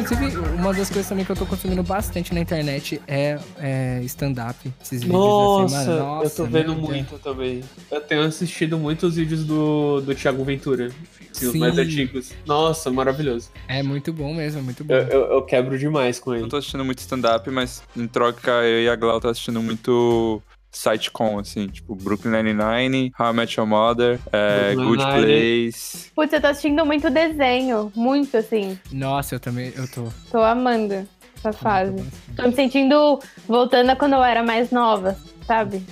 Inclusive, 0.00 0.38
uma 0.38 0.72
das 0.72 0.88
coisas 0.88 1.08
também 1.08 1.24
que 1.24 1.32
eu 1.32 1.36
tô 1.36 1.46
consumindo 1.46 1.82
bastante 1.82 2.32
na 2.34 2.40
internet 2.40 3.00
é, 3.06 3.38
é 3.58 4.00
stand-up. 4.04 4.56
Esses 4.82 5.02
vídeos 5.02 5.20
Nossa, 5.22 5.76
assim, 5.78 5.88
mano. 5.90 5.98
Nossa, 6.04 6.26
eu 6.26 6.30
tô 6.30 6.44
vendo 6.44 6.66
meu 6.72 6.74
Deus. 6.76 6.88
muito 6.88 7.18
também. 7.18 7.60
Eu 7.90 8.00
tenho 8.00 8.22
assistido 8.22 8.78
muitos 8.78 9.16
vídeos 9.16 9.44
do, 9.44 10.00
do 10.00 10.14
Thiago 10.14 10.42
Ventura. 10.44 10.86
assim, 11.30 11.46
os 11.46 11.52
Sim. 11.52 11.58
mais 11.58 11.78
antigos. 11.78 12.32
Nossa, 12.46 12.90
maravilhoso. 12.90 13.50
É 13.68 13.82
muito 13.82 14.12
bom 14.12 14.34
mesmo, 14.34 14.60
é 14.60 14.62
muito 14.62 14.84
bom. 14.84 14.94
Eu, 14.94 15.02
eu- 15.08 15.32
eu 15.32 15.42
quebro 15.42 15.78
demais 15.78 16.18
com 16.18 16.30
Eu 16.30 16.34
ele. 16.34 16.42
não 16.42 16.48
tô 16.48 16.56
assistindo 16.56 16.84
muito 16.84 16.98
stand-up, 16.98 17.48
mas 17.50 17.82
em 17.96 18.06
troca 18.06 18.50
eu 18.64 18.82
e 18.82 18.88
a 18.88 18.96
Glau 18.96 19.20
tá 19.20 19.30
assistindo 19.30 19.60
muito 19.62 20.42
sitcom, 20.72 21.38
assim, 21.38 21.68
tipo 21.68 21.94
Brooklyn 21.94 22.30
Nine-Nine, 22.32 23.12
How 23.18 23.30
I 23.30 23.32
Met 23.34 23.60
Your 23.60 23.68
Mother, 23.68 24.18
é, 24.32 24.74
Good. 24.74 25.02
Place. 25.02 26.10
Putz, 26.14 26.32
eu 26.32 26.40
tô 26.40 26.46
assistindo 26.48 26.84
muito 26.86 27.10
desenho. 27.10 27.92
Muito, 27.94 28.36
assim. 28.36 28.78
Nossa, 28.90 29.34
eu 29.34 29.40
também, 29.40 29.72
eu 29.76 29.86
tô. 29.88 30.04
Tô 30.30 30.42
amando 30.42 31.06
essa 31.36 31.52
fase. 31.52 32.04
Tô 32.36 32.44
me 32.48 32.54
sentindo 32.54 33.20
voltando 33.46 33.90
a 33.90 33.96
quando 33.96 34.14
eu 34.14 34.22
era 34.24 34.42
mais 34.42 34.70
nova, 34.70 35.16
sabe? 35.46 35.82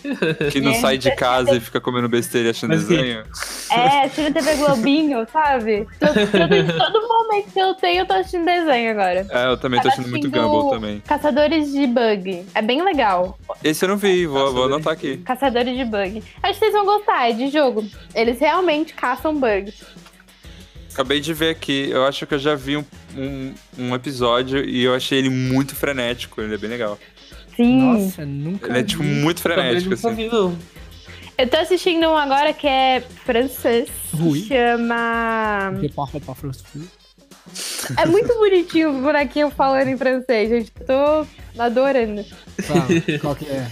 Que 0.52 0.60
não 0.60 0.70
É. 0.72 0.80
sai 0.80 0.96
de 0.96 1.10
casa 1.14 1.56
e 1.56 1.60
fica 1.60 1.80
comendo 1.80 2.08
besteira 2.08 2.48
e 2.48 2.50
achando 2.50 2.70
Mas 2.70 2.86
desenho. 2.86 3.24
É, 3.70 4.04
assistindo 4.04 4.32
TV 4.32 4.54
Globinho, 4.56 5.26
sabe? 5.32 5.86
Todo, 5.98 6.14
todo, 6.14 6.78
todo 6.78 7.08
momento 7.30 7.52
que 7.52 7.58
eu 7.58 7.74
tenho, 7.74 8.00
eu 8.00 8.06
tô 8.06 8.14
assistindo 8.14 8.44
desenho 8.44 8.90
agora. 8.90 9.26
É, 9.30 9.46
eu 9.46 9.56
também 9.56 9.80
tô 9.80 9.88
assistindo 9.88 10.10
muito 10.10 10.30
Gumball 10.30 10.70
também. 10.70 11.00
Caçadores 11.00 11.72
de 11.72 11.86
Bug. 11.86 12.44
É 12.54 12.62
bem 12.62 12.82
legal. 12.82 13.38
Esse 13.62 13.84
eu 13.84 13.88
não 13.88 13.96
vi, 13.96 14.26
vou, 14.26 14.52
vou 14.52 14.64
anotar 14.64 14.92
aqui. 14.92 15.18
Caçadores 15.18 15.76
de 15.76 15.84
Bug. 15.84 16.22
Acho 16.42 16.52
que 16.54 16.58
vocês 16.58 16.72
vão 16.72 16.84
gostar, 16.84 17.30
é 17.30 17.32
de 17.32 17.48
jogo. 17.48 17.84
Eles 18.14 18.38
realmente 18.40 18.94
caçam 18.94 19.34
bugs. 19.34 19.74
Acabei 20.92 21.20
de 21.20 21.32
ver 21.32 21.50
aqui, 21.50 21.88
eu 21.90 22.04
acho 22.04 22.26
que 22.26 22.34
eu 22.34 22.38
já 22.38 22.56
vi 22.56 22.76
um, 22.76 22.84
um, 23.16 23.54
um 23.78 23.94
episódio 23.94 24.64
e 24.64 24.82
eu 24.82 24.94
achei 24.94 25.18
ele 25.18 25.30
muito 25.30 25.74
frenético, 25.74 26.40
ele 26.40 26.54
é 26.54 26.58
bem 26.58 26.68
legal. 26.68 26.98
Sim. 27.56 27.80
Nossa, 27.80 28.26
nunca. 28.26 28.68
Ele 28.68 28.78
é, 28.80 28.82
tipo, 28.82 29.02
vi. 29.02 29.08
muito 29.08 29.40
frenético, 29.40 29.94
assim. 29.94 30.14
vi, 30.14 30.28
não. 30.28 30.56
Eu 31.38 31.48
tô 31.48 31.56
assistindo 31.56 32.06
um 32.06 32.16
agora 32.16 32.52
que 32.52 32.66
é 32.66 33.00
francês. 33.24 33.88
Rui. 34.12 34.40
Chama. 34.42 35.72
Je 35.80 35.88
parle 35.88 36.20
pas 36.20 36.36
français. 36.36 36.82
É 37.96 38.06
muito 38.06 38.32
bonitinho 38.34 38.90
o 38.90 39.00
bonequinho 39.00 39.50
falando 39.50 39.88
em 39.88 39.96
francês, 39.96 40.48
gente. 40.48 40.72
Eu 40.80 40.86
tô 40.86 41.60
adorando. 41.60 42.24
Fala, 42.62 42.86
qual 43.20 43.34
que 43.34 43.46
é? 43.46 43.66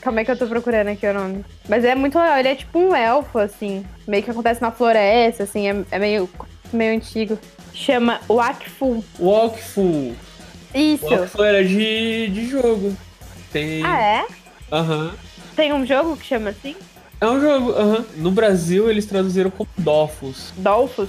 Calma 0.00 0.20
aí 0.20 0.24
que 0.24 0.30
eu 0.30 0.38
tô 0.38 0.46
procurando 0.46 0.88
aqui 0.88 1.06
o 1.06 1.14
nome. 1.14 1.44
Mas 1.68 1.84
é 1.84 1.94
muito 1.94 2.18
legal. 2.18 2.38
Ele 2.38 2.48
é 2.48 2.54
tipo 2.54 2.78
um 2.78 2.94
elfo, 2.94 3.38
assim. 3.38 3.84
Meio 4.06 4.22
que 4.22 4.30
acontece 4.30 4.62
na 4.62 4.70
floresta, 4.70 5.42
assim. 5.42 5.68
É, 5.68 5.84
é 5.90 5.98
meio, 5.98 6.28
meio 6.72 6.94
antigo. 6.94 7.38
Chama 7.74 8.20
Wakfu. 8.28 9.04
Walkful. 9.18 10.14
Isso. 10.74 11.04
Walkful 11.04 11.44
era 11.44 11.64
de, 11.64 12.28
de 12.28 12.46
jogo. 12.46 12.96
Tem. 13.52 13.84
Ah, 13.84 14.00
é? 14.00 14.26
Aham. 14.70 15.12
Tem 15.56 15.72
um 15.72 15.84
jogo 15.84 16.16
que 16.16 16.26
chama 16.26 16.50
assim? 16.50 16.76
É 17.20 17.26
um 17.26 17.40
jogo, 17.40 17.72
aham. 17.72 18.04
No 18.16 18.30
Brasil 18.30 18.88
eles 18.88 19.06
traduziram 19.06 19.50
como 19.50 19.68
Dofus. 19.76 20.52
Dolphus? 20.56 21.08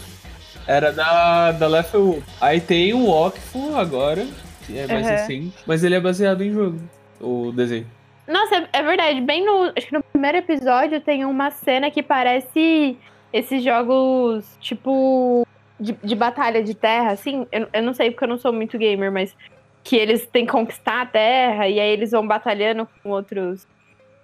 Era 0.70 0.92
da, 0.94 1.52
da 1.52 1.68
Level 1.68 2.22
Aí 2.40 2.62
tem 2.62 2.94
o 2.94 3.12
Wakfu 3.12 3.76
agora, 3.76 4.24
que 4.68 4.78
é 4.78 4.86
mais 4.86 5.04
Uhum. 5.08 5.12
recente, 5.14 5.58
mas 5.66 5.84
ele 5.84 5.96
é 5.96 6.00
baseado 6.00 6.44
em 6.44 6.52
jogo, 6.52 6.80
o 7.20 7.52
desenho. 7.52 7.88
Nossa, 8.28 8.56
é, 8.58 8.68
é 8.74 8.84
verdade. 8.84 9.20
Bem 9.22 9.44
no. 9.44 9.74
Acho 9.76 9.88
que 9.88 9.94
no 9.94 10.04
primeiro 10.14 10.38
episódio 10.38 11.02
tem 11.02 11.26
uma 11.26 11.50
cena 11.50 11.90
que 11.90 12.04
parece 12.04 12.96
esses 13.34 13.64
jogos, 13.64 14.46
tipo. 14.62 15.44
De, 15.80 15.94
de 16.04 16.14
batalha 16.14 16.62
de 16.62 16.76
terra, 16.76 17.14
assim. 17.14 17.48
Eu, 17.52 17.68
eu 17.74 17.82
não 17.82 17.94
sei 17.96 18.12
porque 18.12 18.26
eu 18.26 18.30
não 18.30 18.38
sou 18.38 18.54
muito 18.54 18.78
gamer, 18.78 19.12
mas. 19.12 19.36
Que 19.84 19.96
eles 19.96 20.28
têm 20.28 20.46
que 20.46 20.52
conquistar 20.52 21.02
a 21.02 21.06
terra 21.08 21.68
e 21.68 21.80
aí 21.80 21.90
eles 21.90 22.12
vão 22.12 22.28
batalhando 22.28 22.88
com 23.02 23.10
outros. 23.10 23.66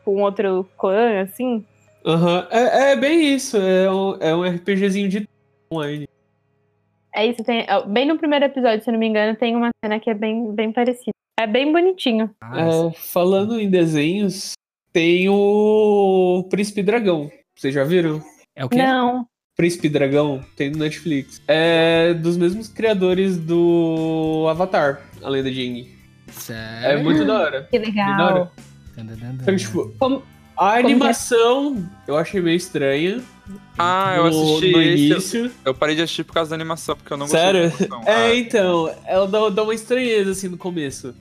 Com 0.03 0.21
outro 0.21 0.69
clã, 0.77 1.21
assim. 1.21 1.65
Aham, 2.05 2.47
é, 2.51 2.91
é 2.91 2.95
bem 2.95 3.33
isso, 3.33 3.57
é 3.57 3.91
um, 3.91 4.17
é 4.19 4.35
um 4.35 4.43
RPGzinho 4.43 5.09
de 5.09 5.27
online. 5.73 6.07
É 7.15 7.25
isso, 7.25 7.43
tem. 7.43 7.65
Bem 7.87 8.05
no 8.05 8.17
primeiro 8.17 8.45
episódio, 8.45 8.83
se 8.83 8.89
eu 8.89 8.91
não 8.91 8.99
me 8.99 9.07
engano, 9.07 9.35
tem 9.37 9.55
uma 9.55 9.69
cena 9.83 9.99
que 9.99 10.09
é 10.09 10.13
bem, 10.13 10.53
bem 10.53 10.71
parecida. 10.71 11.11
É 11.39 11.47
bem 11.47 11.71
bonitinho. 11.71 12.29
É, 12.43 12.91
falando 12.97 13.59
em 13.59 13.69
desenhos, 13.69 14.51
tem 14.91 15.29
o 15.29 16.45
Príncipe 16.49 16.83
Dragão. 16.83 17.29
Vocês 17.57 17.73
já 17.73 17.83
viram? 17.85 18.21
É 18.55 18.65
o 18.65 18.69
quê? 18.69 18.77
Não. 18.77 19.25
Príncipe 19.55 19.87
Dragão 19.87 20.41
tem 20.57 20.69
no 20.69 20.79
Netflix. 20.79 21.41
É 21.47 22.13
dos 22.13 22.35
mesmos 22.35 22.67
criadores 22.67 23.37
do 23.37 24.45
Avatar, 24.49 25.01
a 25.23 25.29
lenda 25.29 25.49
de 25.49 25.61
Aang. 25.61 25.87
É 26.27 26.31
Sério? 26.31 27.03
muito 27.03 27.23
da 27.25 27.39
hora. 27.39 27.63
Que 27.71 27.77
legal. 27.79 28.21
hora. 28.25 28.51
Dan, 28.97 29.05
dan, 29.05 29.15
dan, 29.15 29.35
dan. 29.35 29.41
Então, 29.43 29.55
tipo, 29.55 29.93
Como- 29.97 30.21
a 30.57 30.77
é? 30.77 30.79
animação 30.79 31.83
eu 32.07 32.17
achei 32.17 32.41
meio 32.41 32.55
estranha. 32.57 33.21
Ah, 33.77 34.15
eu 34.17 34.23
no- 34.23 34.29
assisti 34.29 34.71
no 34.71 34.81
esse. 34.81 35.05
início. 35.11 35.51
Eu 35.63 35.73
parei 35.73 35.95
de 35.95 36.01
assistir 36.01 36.23
por 36.23 36.33
causa 36.33 36.49
da 36.49 36.55
animação, 36.55 36.95
porque 36.95 37.11
eu 37.13 37.17
não 37.17 37.27
Sério? 37.27 37.69
gostei 37.69 37.87
da 37.87 37.95
animação. 37.95 38.13
É, 38.23 38.27
Ah, 38.31 38.35
então, 38.35 38.95
ela 39.05 39.27
dá, 39.27 39.49
dá 39.49 39.63
uma 39.63 39.73
estranheza 39.73 40.31
assim 40.31 40.47
no 40.47 40.57
começo. 40.57 41.13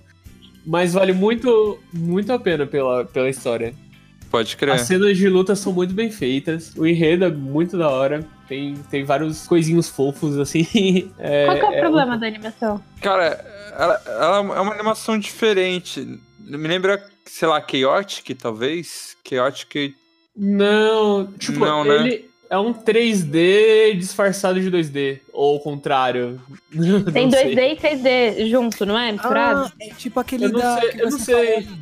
Mas 0.66 0.94
vale 0.94 1.12
muito, 1.12 1.78
muito 1.92 2.32
a 2.32 2.38
pena 2.38 2.66
pela, 2.66 3.04
pela 3.04 3.28
história. 3.28 3.74
pode 4.30 4.56
crer. 4.56 4.72
As 4.74 4.82
cenas 4.82 5.16
de 5.18 5.28
luta 5.28 5.54
são 5.54 5.72
muito 5.72 5.92
bem 5.92 6.10
feitas. 6.10 6.72
O 6.76 6.86
enredo 6.86 7.24
é 7.26 7.30
muito 7.30 7.76
da 7.76 7.90
hora. 7.90 8.26
Tem, 8.48 8.74
tem 8.90 9.04
vários 9.04 9.46
coisinhos 9.46 9.88
fofos, 9.88 10.38
assim. 10.38 10.66
É, 11.18 11.46
Qual 11.46 11.58
que 11.58 11.64
é 11.66 11.68
o 11.68 11.72
é 11.74 11.80
problema 11.80 12.16
da 12.16 12.26
animação? 12.26 12.82
Cara, 13.02 13.44
ela, 13.78 14.02
ela 14.06 14.36
é 14.56 14.60
uma 14.60 14.72
animação 14.72 15.18
diferente. 15.18 16.18
Me 16.40 16.68
lembra, 16.68 17.02
sei 17.24 17.48
lá, 17.48 17.64
Chaotic, 17.66 18.34
talvez? 18.38 19.16
Chaotic. 19.28 19.94
Não, 20.36 21.32
tipo, 21.38 21.60
Não, 21.60 21.84
né? 21.84 21.94
ele 21.96 22.30
é 22.50 22.58
um 22.58 22.72
3D 22.74 23.96
disfarçado 23.96 24.60
de 24.60 24.70
2D. 24.70 25.20
Ou 25.32 25.56
o 25.56 25.60
contrário. 25.60 26.40
Tem 27.12 27.24
Não 27.26 27.30
sei. 27.32 27.54
2D 27.54 27.72
e 27.72 27.76
3D 27.76 28.50
junto, 28.50 28.84
não 28.84 28.98
é? 28.98 29.12
Misturado? 29.12 29.66
Ah, 29.66 29.72
é 29.80 29.94
tipo 29.94 30.18
aquele 30.20 30.46
Eu 30.46 30.50
não 30.50 30.58
da. 30.60 30.80
sei- 30.80 30.90
que 30.90 31.00
eu 31.00 31.04
não 31.10 31.18
você 31.18 31.24
sei. 31.24 31.62
falou. 31.62 31.78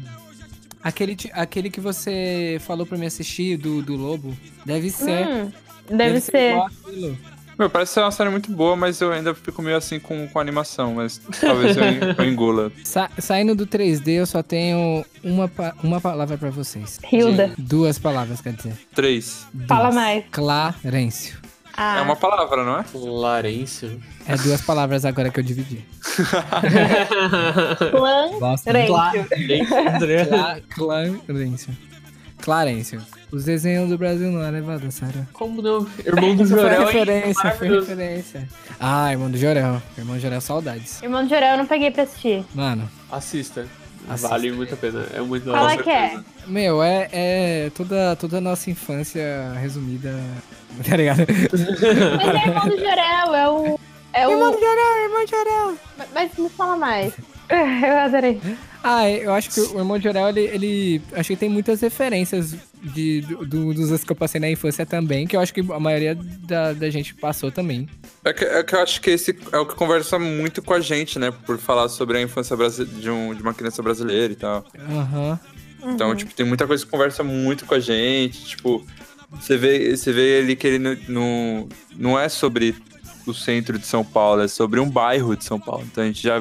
Aquele, 0.85 1.17
aquele 1.33 1.71
que 1.71 1.81
você 1.81 2.59
falou 2.63 2.85
pra 2.85 2.99
me 2.99 3.07
assistir, 3.07 3.57
do, 3.57 3.81
do 3.83 3.95
Lobo. 3.95 4.37
Deve 4.67 4.91
ser. 4.91 5.27
Hum, 5.29 5.53
deve, 5.97 6.21
ser. 6.21 6.51
igual 6.51 6.67
aquilo. 6.67 7.19
Meu, 7.59 7.69
parece 7.71 7.93
ser 7.93 8.01
uma 8.01 8.11
série 8.11 8.31
muito 8.31 8.51
boa, 8.51 8.75
mas 8.75 9.01
eu 9.01 9.13
ainda 9.13 9.35
fico 9.35 9.61
meio 9.63 9.77
assim 9.77 10.01
com, 10.01 10.27
com 10.29 10.39
a 10.39 10.43
animação, 10.43 10.95
mas 10.95 11.21
talvez 11.41 11.77
eu, 11.77 11.85
eu 12.19 12.25
engula. 12.25 12.73
Sa- 12.83 13.11
saindo 13.19 13.55
do 13.55 13.67
3D, 13.67 14.09
eu 14.09 14.27
só 14.27 14.43
tenho 14.43 15.05
uma, 15.23 15.47
pa- 15.49 15.75
uma 15.83 16.01
palavra 16.01 16.37
pra 16.39 16.51
vocês. 16.51 16.99
Hilda. 17.13 17.53
Duas 17.59 17.99
palavras, 17.99 18.41
quer 18.41 18.55
dizer. 18.55 18.75
Três. 18.95 19.47
Fala 19.69 19.85
Duas. 19.85 19.95
mais. 19.95 20.25
Clarêncio. 20.31 21.39
Ah, 21.75 21.99
É 21.99 22.03
uma 22.03 22.17
palavra, 22.17 22.65
não 22.65 22.79
é? 22.79 22.85
Larêncio. 22.95 23.99
É 24.27 24.37
duas 24.37 24.61
palavras 24.61 25.05
agora 25.07 25.31
que 25.31 25.41
eu 25.41 25.45
dividi. 25.45 25.85
Clã 27.91 28.39
Bosta. 28.39 28.73
Rêncio. 28.73 29.89
André. 29.95 30.25
Cla- 30.27 30.61
Clarêncio. 32.41 33.01
Os 33.33 33.45
desenhos 33.45 33.89
do 33.89 33.97
Brasil 33.97 34.31
não 34.31 34.43
é 34.43 34.51
levado 34.51 34.87
a 34.87 34.91
sério. 34.91 35.27
Como 35.33 35.63
não? 35.63 35.87
Irmão 36.05 36.37
do 36.37 36.43
Isso 36.43 36.53
foi 36.53 36.61
Jorel. 36.61 36.81
hein? 36.81 36.87
referência, 36.87 37.51
foi 37.53 37.69
referência. 37.81 38.49
Ah, 38.79 39.11
irmão 39.11 39.31
do 39.31 39.39
Jorel. 39.39 39.83
Irmão 39.97 40.17
do 40.17 40.21
Jorel, 40.21 40.41
saudades. 40.43 41.03
Irmão 41.03 41.25
do 41.25 41.31
Jorel 41.31 41.53
eu 41.53 41.57
não 41.57 41.67
peguei 41.67 41.91
pra 41.91 42.03
assistir. 42.03 42.45
Mano, 42.55 42.87
Assista. 43.11 43.67
Assista. 44.07 44.29
Vale 44.29 44.53
muito 44.53 44.75
a 44.75 44.77
pena. 44.77 45.07
É 45.15 45.21
muito 45.23 45.47
da 45.47 45.53
Fala 45.53 45.77
que 45.79 45.89
é. 45.89 46.21
meu, 46.47 46.83
é, 46.83 47.09
é 47.11 47.71
toda, 47.75 48.15
toda 48.17 48.37
a 48.37 48.41
nossa 48.41 48.71
infância 48.71 49.53
resumida. 49.61 50.15
Tá 50.89 50.97
ligado? 50.97 51.19
Mas 51.53 51.61
é 51.71 52.49
irmão 52.49 52.67
do 52.67 52.79
Jorel, 52.79 53.35
é 53.35 53.49
o. 53.49 53.81
É 54.15 54.27
o... 54.27 54.31
Jorel, 54.31 55.05
irmão 55.05 55.25
do 55.25 55.31
Jorel. 55.31 55.79
Mas 56.15 56.31
me 56.39 56.49
fala 56.49 56.77
mais. 56.77 57.13
Eu 57.51 57.99
adorei. 57.99 58.41
Ah, 58.83 59.09
eu 59.09 59.35
acho 59.35 59.51
que 59.51 59.61
o 59.61 59.79
irmão 59.79 59.99
de 59.99 60.05
Jorel, 60.05 60.31
ele, 60.31 60.41
ele. 60.41 61.03
Acho 61.13 61.29
que 61.29 61.37
tem 61.37 61.51
muitas 61.51 61.83
referências 61.83 62.57
de, 62.83 63.21
do, 63.23 63.47
do- 63.47 63.75
dos 63.75 63.89
anos 63.91 64.05
que 64.05 64.11
eu 64.13 64.17
passei 64.17 64.41
na 64.41 64.51
infância 64.51 64.85
também, 64.85 65.27
que 65.27 65.37
eu 65.37 65.41
acho 65.41 65.55
que 65.55 65.61
a 65.61 65.79
maioria 65.81 66.15
da, 66.17 66.73
da 66.73 66.91
gente 66.91 67.15
passou 67.15 67.51
também. 67.53 67.89
É 68.25 68.33
que, 68.33 68.45
é 68.45 68.63
que 68.63 68.75
eu 68.75 68.81
acho 68.81 69.01
que 69.01 69.11
esse 69.11 69.37
é 69.53 69.59
o 69.59 69.67
que 69.67 69.75
conversa 69.75 70.19
muito 70.19 70.61
com 70.63 70.75
a 70.75 70.81
gente, 70.81 71.19
né? 71.19 71.31
Por 71.31 71.59
falar 71.59 71.89
sobre 71.89 72.19
a 72.19 72.23
infância 72.23 72.57
de, 72.85 73.11
um- 73.11 73.35
de 73.35 73.43
uma 73.43 73.55
criança 73.55 73.83
brasileira 73.83 74.33
e 74.33 74.37
tal. 74.37 74.65
Aham. 74.79 75.39
Então, 75.85 76.15
tipo, 76.15 76.33
tem 76.35 76.47
muita 76.47 76.67
coisa 76.67 76.85
que 76.85 76.91
conversa 76.91 77.25
muito 77.25 77.65
com 77.67 77.75
a 77.75 77.81
gente. 77.81 78.45
Tipo, 78.45 78.87
você 79.31 79.57
vê, 79.57 79.97
você 79.97 80.13
vê 80.13 80.39
ali 80.39 80.55
que 80.55 80.67
ele 80.67 80.79
não, 80.79 80.97
não, 81.09 81.69
não 81.97 82.19
é 82.21 82.29
sobre 82.29 82.75
o 83.27 83.33
centro 83.35 83.79
de 83.79 83.87
São 83.87 84.05
Paulo, 84.05 84.43
é 84.43 84.49
sobre 84.49 84.79
um 84.79 84.89
bairro 84.89 85.37
de 85.37 85.45
São 85.45 85.59
Paulo. 85.59 85.85
Então 85.91 86.05
a 86.05 86.07
gente 86.07 86.23
já, 86.23 86.41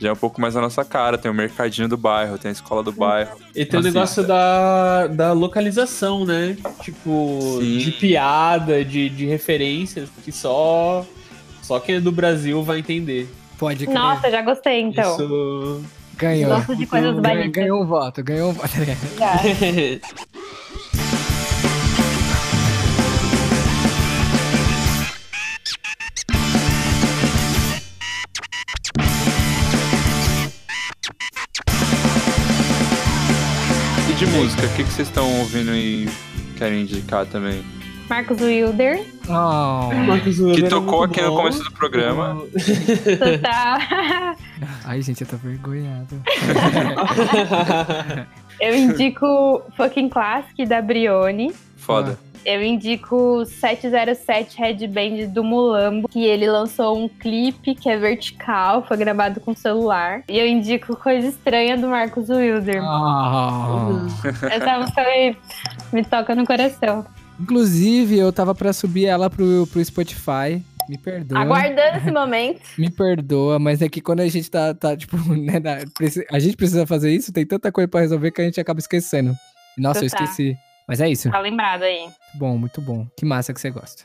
já 0.00 0.08
é 0.08 0.12
um 0.12 0.16
pouco 0.16 0.40
mais 0.40 0.56
a 0.56 0.60
nossa 0.60 0.84
cara. 0.84 1.18
Tem 1.18 1.30
o 1.30 1.34
mercadinho 1.34 1.88
do 1.88 1.96
bairro, 1.96 2.38
tem 2.38 2.48
a 2.48 2.52
escola 2.52 2.82
do 2.82 2.90
bairro. 2.90 3.36
E 3.54 3.64
tem 3.66 3.78
o 3.78 3.82
negócio 3.82 4.26
da, 4.26 5.06
da 5.08 5.32
localização, 5.32 6.24
né? 6.24 6.56
Tipo, 6.82 7.38
Sim. 7.60 7.78
de 7.78 7.90
piada, 7.92 8.84
de, 8.84 9.10
de 9.10 9.26
referências, 9.26 10.08
que 10.24 10.32
só, 10.32 11.04
só 11.62 11.78
quem 11.78 11.96
é 11.96 12.00
do 12.00 12.10
Brasil 12.10 12.62
vai 12.62 12.78
entender. 12.78 13.28
Pode 13.58 13.84
crer. 13.84 13.94
Nossa, 13.94 14.30
já 14.30 14.40
gostei 14.40 14.80
então. 14.80 15.14
Isso. 15.14 15.84
Ganhou. 16.16 16.54
Gosto 16.54 16.76
de 16.76 16.86
coisas 16.86 17.10
Ganhou, 17.16 17.22
bonitas. 17.22 17.52
ganhou 17.52 17.82
um 17.82 17.86
voto, 17.86 18.22
ganhou 18.22 18.50
um 18.50 18.52
voto. 18.52 18.68
de 34.20 34.26
música, 34.26 34.66
o 34.66 34.68
que, 34.74 34.84
que 34.84 34.90
vocês 34.90 35.08
estão 35.08 35.38
ouvindo 35.38 35.74
e 35.74 36.06
querem 36.58 36.82
indicar 36.82 37.24
também? 37.24 37.64
Marcos 38.06 38.38
Wilder. 38.38 39.02
Oh. 39.26 39.90
Marcos 39.94 40.36
Que 40.36 40.42
Weber 40.42 40.66
é 40.66 40.68
tocou 40.68 40.98
muito 40.98 41.12
aqui 41.12 41.22
no 41.22 41.30
bom. 41.30 41.36
começo 41.38 41.64
do 41.64 41.72
programa. 41.72 42.34
Total. 42.34 43.78
Ai, 44.84 45.00
gente, 45.00 45.22
eu 45.22 45.26
tô 45.26 45.38
vergonhado. 45.38 46.20
Eu 48.60 48.76
indico 48.76 49.62
Fucking 49.74 50.10
Classic 50.10 50.66
da 50.66 50.82
Brione. 50.82 51.54
Foda. 51.78 52.18
Eu 52.44 52.62
indico 52.62 53.44
707 53.44 54.58
Headband 54.58 55.28
do 55.28 55.44
Mulambo, 55.44 56.08
que 56.08 56.24
ele 56.24 56.50
lançou 56.50 56.98
um 56.98 57.08
clipe 57.08 57.74
que 57.74 57.88
é 57.88 57.96
vertical, 57.96 58.84
foi 58.86 58.96
gravado 58.96 59.40
com 59.40 59.54
celular. 59.54 60.22
E 60.28 60.38
eu 60.38 60.46
indico 60.46 60.96
Coisa 60.96 61.28
Estranha 61.28 61.76
do 61.76 61.88
Marcos 61.88 62.28
Wilder. 62.28 62.82
Oh. 62.82 64.06
Essa 64.46 64.78
música 64.78 65.02
me, 65.02 65.36
me 65.92 66.04
toca 66.04 66.34
no 66.34 66.46
coração. 66.46 67.04
Inclusive, 67.40 68.18
eu 68.18 68.32
tava 68.32 68.54
pra 68.54 68.72
subir 68.72 69.06
ela 69.06 69.30
pro, 69.30 69.66
pro 69.66 69.84
Spotify. 69.84 70.62
Me 70.88 70.98
perdoa. 70.98 71.38
Aguardando 71.38 71.98
esse 71.98 72.10
momento. 72.12 72.60
Me 72.76 72.90
perdoa, 72.90 73.58
mas 73.58 73.80
é 73.80 73.88
que 73.88 74.00
quando 74.00 74.20
a 74.20 74.28
gente 74.28 74.50
tá, 74.50 74.74
tá 74.74 74.96
tipo, 74.96 75.16
né, 75.34 75.54
a 76.30 76.38
gente 76.38 76.56
precisa 76.56 76.86
fazer 76.86 77.12
isso, 77.12 77.32
tem 77.32 77.46
tanta 77.46 77.70
coisa 77.70 77.86
pra 77.86 78.00
resolver 78.00 78.30
que 78.30 78.40
a 78.40 78.44
gente 78.44 78.60
acaba 78.60 78.80
esquecendo. 78.80 79.34
Nossa, 79.78 80.00
eu 80.00 80.06
esqueci. 80.06 80.56
Mas 80.90 81.00
é 81.00 81.08
isso. 81.08 81.30
Tá 81.30 81.38
lembrado 81.38 81.84
aí. 81.84 82.00
Muito 82.00 82.16
bom, 82.34 82.58
muito 82.58 82.80
bom. 82.80 83.06
Que 83.16 83.24
massa 83.24 83.54
que 83.54 83.60
você 83.60 83.70
gosta. 83.70 84.02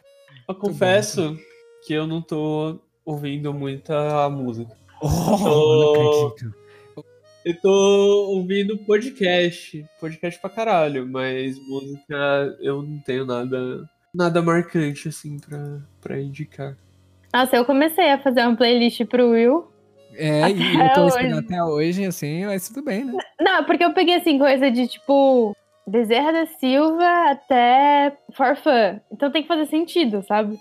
Eu 0.47 0.53
confesso 0.53 1.35
que 1.83 1.91
eu 1.95 2.05
não 2.05 2.21
tô 2.21 2.79
ouvindo 3.03 3.51
muita 3.51 4.29
música. 4.29 4.71
Oh, 5.01 5.07
não 5.07 6.19
acredito. 6.19 6.53
Eu 7.43 7.59
tô 7.59 8.27
ouvindo 8.35 8.77
podcast. 8.77 9.83
Podcast 9.99 10.39
pra 10.39 10.47
caralho, 10.51 11.07
mas 11.07 11.57
música 11.67 12.55
eu 12.61 12.83
não 12.83 12.99
tenho 12.99 13.25
nada, 13.25 13.89
nada 14.13 14.43
marcante 14.43 15.07
assim 15.07 15.39
pra, 15.39 15.79
pra 15.99 16.21
indicar. 16.21 16.77
Nossa, 17.33 17.55
eu 17.55 17.65
comecei 17.65 18.11
a 18.11 18.19
fazer 18.19 18.41
uma 18.41 18.55
playlist 18.55 19.03
pro 19.05 19.31
Will. 19.31 19.65
É, 20.13 20.51
e 20.51 20.77
Até 20.77 20.91
eu 20.91 20.93
tô 20.93 21.01
hoje. 21.01 21.15
esperando 21.15 21.39
até 21.39 21.63
hoje, 21.63 22.05
assim, 22.05 22.45
mas 22.45 22.69
tudo 22.69 22.85
bem, 22.85 23.05
né? 23.05 23.17
Não, 23.41 23.63
porque 23.65 23.83
eu 23.83 23.91
peguei 23.91 24.13
assim, 24.13 24.37
coisa 24.37 24.69
de 24.69 24.87
tipo. 24.87 25.55
Bezerra 25.87 26.31
da 26.31 26.45
Silva 26.47 27.31
até 27.31 28.17
Forfã. 28.33 28.99
Então 29.11 29.31
tem 29.31 29.41
que 29.43 29.47
fazer 29.47 29.65
sentido, 29.67 30.23
sabe? 30.27 30.57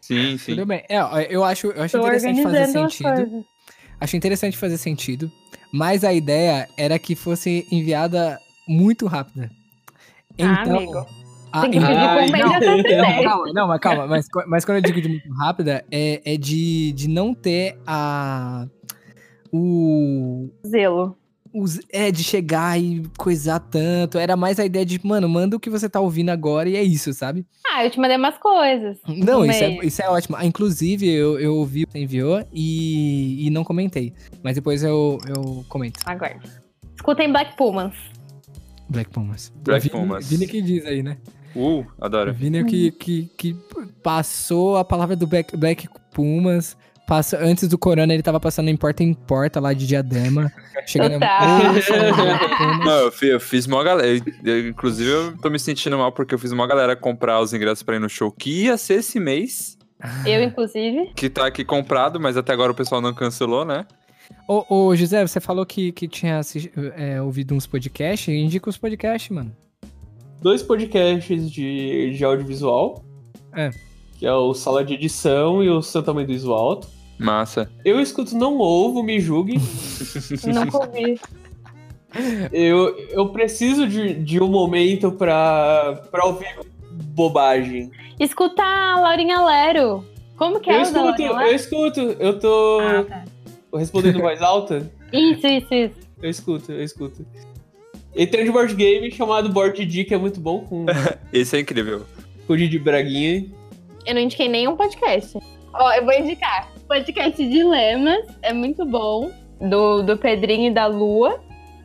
Sim, 0.00 0.36
sim. 0.38 0.54
Tudo 0.54 0.66
bem. 0.66 0.82
É, 0.88 0.98
eu 1.28 1.44
acho, 1.44 1.66
eu 1.68 1.82
acho 1.82 1.98
Tô 1.98 2.04
interessante 2.06 2.42
fazer 2.42 2.66
sentido. 2.66 3.44
Acho 4.00 4.16
interessante 4.16 4.56
fazer 4.56 4.78
sentido. 4.78 5.30
Mas 5.72 6.04
a 6.04 6.12
ideia 6.12 6.68
era 6.78 6.98
que 6.98 7.14
fosse 7.14 7.66
enviada 7.70 8.38
muito 8.68 9.06
rápida. 9.06 9.50
Ah, 10.40 10.62
Então, 10.62 10.76
amigo. 10.78 10.98
a- 11.52 11.60
Tem 11.62 11.70
que 11.72 11.80
pedir 11.80 11.92
Ah, 11.92 12.16
compensação 12.24 12.78
então- 12.78 12.98
Não, 13.16 13.22
calma, 13.24 13.52
não, 13.52 13.68
mas 13.68 13.80
calma. 13.80 14.06
Mas, 14.06 14.26
mas 14.46 14.64
quando 14.64 14.76
eu 14.78 14.82
digo 14.82 15.00
de 15.00 15.08
muito 15.08 15.28
rápida, 15.34 15.84
é, 15.90 16.20
é 16.24 16.36
de, 16.36 16.92
de 16.92 17.08
não 17.08 17.34
ter 17.34 17.78
a. 17.86 18.66
O. 19.52 20.50
Zelo. 20.66 21.16
Os- 21.62 21.80
é, 21.90 22.10
de 22.10 22.22
chegar 22.24 22.78
e 22.80 23.02
coisar 23.18 23.58
tanto. 23.60 24.18
Era 24.18 24.36
mais 24.36 24.58
a 24.60 24.64
ideia 24.64 24.84
de, 24.84 25.00
mano, 25.04 25.28
manda 25.28 25.56
o 25.56 25.60
que 25.60 25.70
você 25.70 25.88
tá 25.88 26.00
ouvindo 26.00 26.30
agora 26.30 26.68
e 26.68 26.76
é 26.76 26.82
isso, 26.82 27.12
sabe? 27.12 27.46
Ah, 27.66 27.84
eu 27.84 27.90
te 27.90 27.98
mandei 27.98 28.16
umas 28.16 28.38
coisas. 28.38 28.98
Não, 29.06 29.44
isso 29.44 29.64
é, 29.64 29.78
isso 29.86 30.02
é 30.02 30.08
ótimo. 30.08 30.36
Ah, 30.38 30.46
Inclusive, 30.46 31.08
eu, 31.08 31.38
eu 31.38 31.54
ouvi 31.56 31.84
o 31.84 31.86
que 31.86 31.92
você 31.92 31.98
enviou 32.00 32.44
e, 32.52 33.46
e 33.46 33.50
não 33.50 33.64
comentei. 33.64 34.12
Mas 34.42 34.54
depois 34.54 34.82
eu, 34.82 35.18
eu 35.28 35.64
comento. 35.68 36.00
Aguarde. 36.06 36.48
Escutem 36.94 37.30
Black 37.30 37.56
Pumas. 37.56 37.94
Black 38.88 39.10
Pumas. 39.10 39.52
Black 39.64 39.88
Vini, 39.88 40.00
Pumas. 40.00 40.28
Vini 40.28 40.46
que 40.46 40.62
diz 40.62 40.86
aí, 40.86 41.02
né? 41.02 41.18
Uh, 41.54 41.84
adoro. 42.00 42.32
Vini 42.32 42.58
é 42.58 42.64
que, 42.64 42.90
que, 42.92 43.30
que 43.36 43.56
passou 44.02 44.76
a 44.76 44.84
palavra 44.84 45.16
do 45.16 45.26
Black, 45.26 45.56
Black 45.56 45.88
Pumas. 46.12 46.76
Passa, 47.06 47.38
antes 47.38 47.68
do 47.68 47.78
Corona, 47.78 48.12
ele 48.12 48.22
tava 48.22 48.40
passando 48.40 48.68
em 48.68 48.76
porta 48.76 49.04
em 49.04 49.14
porta 49.14 49.60
lá 49.60 49.72
de 49.72 49.86
diadema. 49.86 50.52
Chegando 50.86 51.12
Total. 51.12 51.60
Pumas. 51.60 51.86
Não, 52.84 52.98
eu 53.04 53.12
fiz, 53.12 53.28
eu 53.30 53.40
fiz 53.40 53.66
uma 53.66 53.84
galera. 53.84 54.08
eu- 54.08 54.22
eu- 54.44 54.68
inclusive, 54.68 55.08
eu 55.08 55.36
tô 55.38 55.48
me 55.48 55.58
sentindo 55.58 55.96
mal 55.96 56.10
porque 56.10 56.34
eu 56.34 56.38
fiz 56.38 56.50
uma 56.50 56.66
galera 56.66 56.96
comprar 56.96 57.40
os 57.40 57.52
ingressos 57.54 57.84
pra 57.84 57.94
ir 57.94 58.00
no 58.00 58.08
show 58.08 58.32
que 58.32 58.64
ia 58.64 58.76
ser 58.76 58.94
esse 58.94 59.20
mês. 59.20 59.78
Eu, 60.26 60.42
inclusive. 60.42 61.12
Que 61.14 61.30
tá 61.30 61.46
aqui 61.46 61.64
comprado, 61.64 62.18
mas 62.20 62.36
até 62.36 62.52
agora 62.52 62.72
o 62.72 62.74
pessoal 62.74 63.00
não 63.00 63.14
cancelou, 63.14 63.64
né? 63.64 63.86
Ô, 64.48 64.64
ô, 64.68 64.96
José, 64.96 65.24
você 65.26 65.40
falou 65.40 65.64
que, 65.64 65.92
que 65.92 66.08
tinha 66.08 66.40
é, 66.96 67.22
ouvido 67.22 67.54
uns 67.54 67.66
podcasts. 67.68 68.28
Indica 68.28 68.68
os 68.68 68.76
podcasts, 68.76 69.30
mano. 69.30 69.54
Dois 70.42 70.62
podcasts 70.62 71.50
de, 71.50 72.10
de 72.16 72.24
audiovisual. 72.24 73.04
É. 73.54 73.70
Que 74.18 74.26
é 74.26 74.32
o 74.32 74.52
Sala 74.54 74.84
de 74.84 74.94
Edição 74.94 75.62
e 75.62 75.70
o 75.70 75.80
Santa 75.82 76.12
Mãe 76.12 76.26
do 76.26 76.52
Alto. 76.52 76.95
Massa. 77.18 77.70
Eu 77.84 78.00
escuto 78.00 78.36
Não 78.36 78.58
Ovo, 78.60 79.02
me 79.02 79.18
julguem. 79.20 79.58
Nunca 80.46 80.78
ouvi. 80.78 81.20
Eu, 82.52 82.96
eu 83.10 83.28
preciso 83.28 83.86
de, 83.86 84.14
de 84.14 84.40
um 84.40 84.48
momento 84.48 85.12
pra, 85.12 86.02
pra 86.10 86.24
ouvir 86.24 86.58
bobagem. 87.14 87.90
Escuta 88.18 88.62
a 88.62 89.00
Laurinha 89.00 89.40
Lero. 89.42 90.04
Como 90.36 90.60
que 90.60 90.70
é 90.70 90.76
Eu 90.76 90.82
o 90.82 90.92
da 90.92 91.12
escuto, 91.12 91.22
eu 91.22 91.54
escuto. 91.54 92.00
Eu 92.18 92.38
tô 92.38 92.80
Ah, 92.80 93.04
tá. 93.04 93.24
respondendo 93.78 94.18
em 94.18 94.22
voz 94.22 94.40
alta. 94.42 94.90
Isso, 95.12 95.46
isso, 95.46 95.74
isso. 95.74 95.94
Eu 96.22 96.30
escuto, 96.30 96.72
eu 96.72 96.82
escuto. 96.82 97.26
E 98.14 98.26
tem 98.26 98.42
um 98.42 98.44
de 98.44 98.50
board 98.50 98.74
game 98.74 99.10
chamado 99.10 99.50
Board 99.50 99.84
D, 99.84 100.04
que 100.04 100.14
é 100.14 100.18
muito 100.18 100.40
bom, 100.40 100.60
com, 100.60 100.86
Esse 101.32 101.56
é 101.56 101.60
incrível. 101.60 102.04
com 102.46 102.54
o 102.54 102.56
Didi 102.56 102.78
Braguinha. 102.78 103.44
Eu 104.06 104.14
não 104.14 104.22
indiquei 104.22 104.48
nenhum 104.48 104.74
podcast. 104.76 105.38
Ó, 105.74 105.92
eu 105.92 106.04
vou 106.04 106.14
indicar. 106.14 106.70
Podcast 106.88 107.44
Dilemas, 107.48 108.26
é 108.42 108.52
muito 108.52 108.84
bom. 108.84 109.30
Do, 109.60 110.02
do 110.02 110.16
Pedrinho 110.18 110.70
e 110.70 110.74
da 110.74 110.86
Lua, 110.86 111.40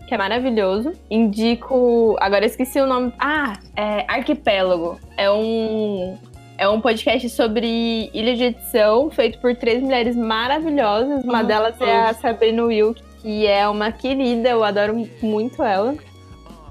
que 0.07 0.13
é 0.13 0.17
maravilhoso. 0.17 0.91
Indico. 1.09 2.17
Agora 2.19 2.43
eu 2.43 2.47
esqueci 2.47 2.79
o 2.81 2.85
nome. 2.85 3.13
Ah, 3.17 3.53
é 3.75 4.03
Arquipélago. 4.07 4.99
É 5.17 5.31
um. 5.31 6.17
É 6.57 6.67
um 6.69 6.79
podcast 6.79 7.27
sobre 7.29 8.11
ilha 8.13 8.35
de 8.35 8.43
edição, 8.43 9.09
feito 9.09 9.39
por 9.39 9.55
três 9.55 9.81
mulheres 9.81 10.15
maravilhosas. 10.15 11.23
Uma 11.23 11.39
Ah, 11.39 11.43
delas 11.43 11.81
é 11.81 12.01
a 12.09 12.13
Sabrina 12.13 12.63
Wilk, 12.63 13.01
que 13.21 13.47
é 13.47 13.67
uma 13.67 13.91
querida, 13.91 14.49
eu 14.49 14.63
adoro 14.63 15.09
muito 15.23 15.63
ela. 15.63 15.95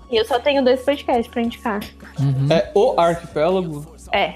E 0.08 0.16
eu 0.16 0.24
só 0.24 0.38
tenho 0.38 0.62
dois 0.62 0.80
podcasts 0.84 1.26
pra 1.26 1.42
indicar. 1.42 1.80
Uhum. 2.20 2.46
É 2.52 2.70
o 2.74 2.94
Arquipélago. 3.00 3.96
É, 4.12 4.34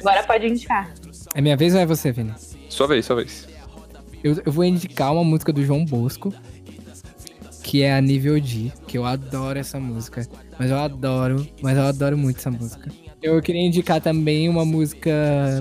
agora 0.00 0.24
pode 0.24 0.46
indicar. 0.48 0.90
É 1.34 1.40
minha 1.40 1.56
vez 1.56 1.72
ou 1.74 1.80
é 1.80 1.86
você, 1.86 2.10
Vini? 2.10 2.32
Sua 2.76 2.86
vez, 2.86 3.06
sua 3.06 3.16
vez. 3.16 3.48
Eu, 4.22 4.36
eu 4.44 4.52
vou 4.52 4.62
indicar 4.62 5.10
uma 5.10 5.24
música 5.24 5.50
do 5.50 5.64
João 5.64 5.82
Bosco, 5.82 6.30
que 7.62 7.82
é 7.82 7.96
a 7.96 8.00
Nível 8.02 8.38
D, 8.38 8.70
que 8.86 8.98
eu 8.98 9.06
adoro 9.06 9.58
essa 9.58 9.80
música. 9.80 10.28
Mas 10.58 10.70
eu 10.70 10.76
adoro, 10.76 11.48
mas 11.62 11.78
eu 11.78 11.84
adoro 11.84 12.18
muito 12.18 12.36
essa 12.36 12.50
música. 12.50 12.90
Eu 13.22 13.40
queria 13.40 13.62
indicar 13.62 14.02
também 14.02 14.46
uma 14.46 14.66
música. 14.66 15.10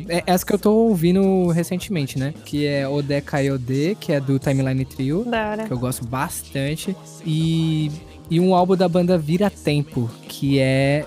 É 0.09 0.23
essa 0.27 0.45
que 0.45 0.53
eu 0.53 0.59
tô 0.59 0.73
ouvindo 0.73 1.47
recentemente, 1.51 2.19
né? 2.19 2.33
Que 2.43 2.65
é 2.65 2.85
Ode 2.85 3.21
Kayode, 3.21 3.95
que 3.97 4.11
é 4.11 4.19
do 4.19 4.37
Timeline 4.37 4.83
Trio, 4.83 5.25
que 5.65 5.71
eu 5.71 5.79
gosto 5.79 6.05
bastante. 6.05 6.93
E, 7.25 7.93
e 8.29 8.41
um 8.41 8.53
álbum 8.53 8.75
da 8.75 8.89
banda 8.89 9.17
Vira 9.17 9.49
Tempo, 9.49 10.11
que 10.27 10.59
é. 10.59 11.05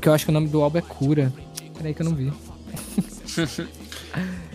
Que 0.00 0.08
eu 0.08 0.12
acho 0.12 0.24
que 0.24 0.30
o 0.32 0.34
nome 0.34 0.48
do 0.48 0.60
álbum 0.60 0.78
é 0.78 0.82
Cura. 0.82 1.32
Peraí 1.76 1.94
que 1.94 2.02
eu 2.02 2.04
não 2.04 2.16
vi. 2.16 2.32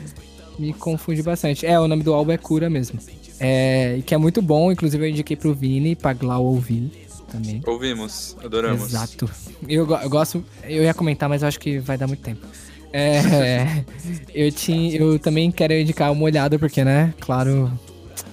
Me 0.61 0.73
confunde 0.73 1.23
bastante. 1.23 1.65
É, 1.65 1.79
o 1.79 1.87
nome 1.87 2.03
do 2.03 2.13
álbum 2.13 2.31
é 2.31 2.37
Cura 2.37 2.69
mesmo. 2.69 2.99
É, 3.39 3.95
e 3.97 4.01
que 4.03 4.13
é 4.13 4.17
muito 4.17 4.41
bom, 4.41 4.71
inclusive 4.71 5.03
eu 5.03 5.09
indiquei 5.09 5.35
pro 5.35 5.53
Vini, 5.53 5.95
pra 5.95 6.13
Glau 6.13 6.45
ouvir 6.45 6.91
também. 7.31 7.61
Ouvimos, 7.65 8.37
adoramos. 8.43 8.83
Exato. 8.83 9.27
Eu, 9.67 9.89
eu 9.89 10.09
gosto. 10.09 10.45
Eu 10.63 10.83
ia 10.83 10.93
comentar, 10.93 11.27
mas 11.27 11.41
eu 11.41 11.47
acho 11.47 11.59
que 11.59 11.79
vai 11.79 11.97
dar 11.97 12.05
muito 12.05 12.21
tempo. 12.21 12.45
É, 12.93 13.83
eu, 14.35 14.51
tinha, 14.51 14.95
eu 14.95 15.17
também 15.17 15.49
quero 15.49 15.73
indicar 15.73 16.11
uma 16.11 16.23
olhada, 16.23 16.59
porque, 16.59 16.83
né? 16.83 17.13
Claro, 17.19 17.71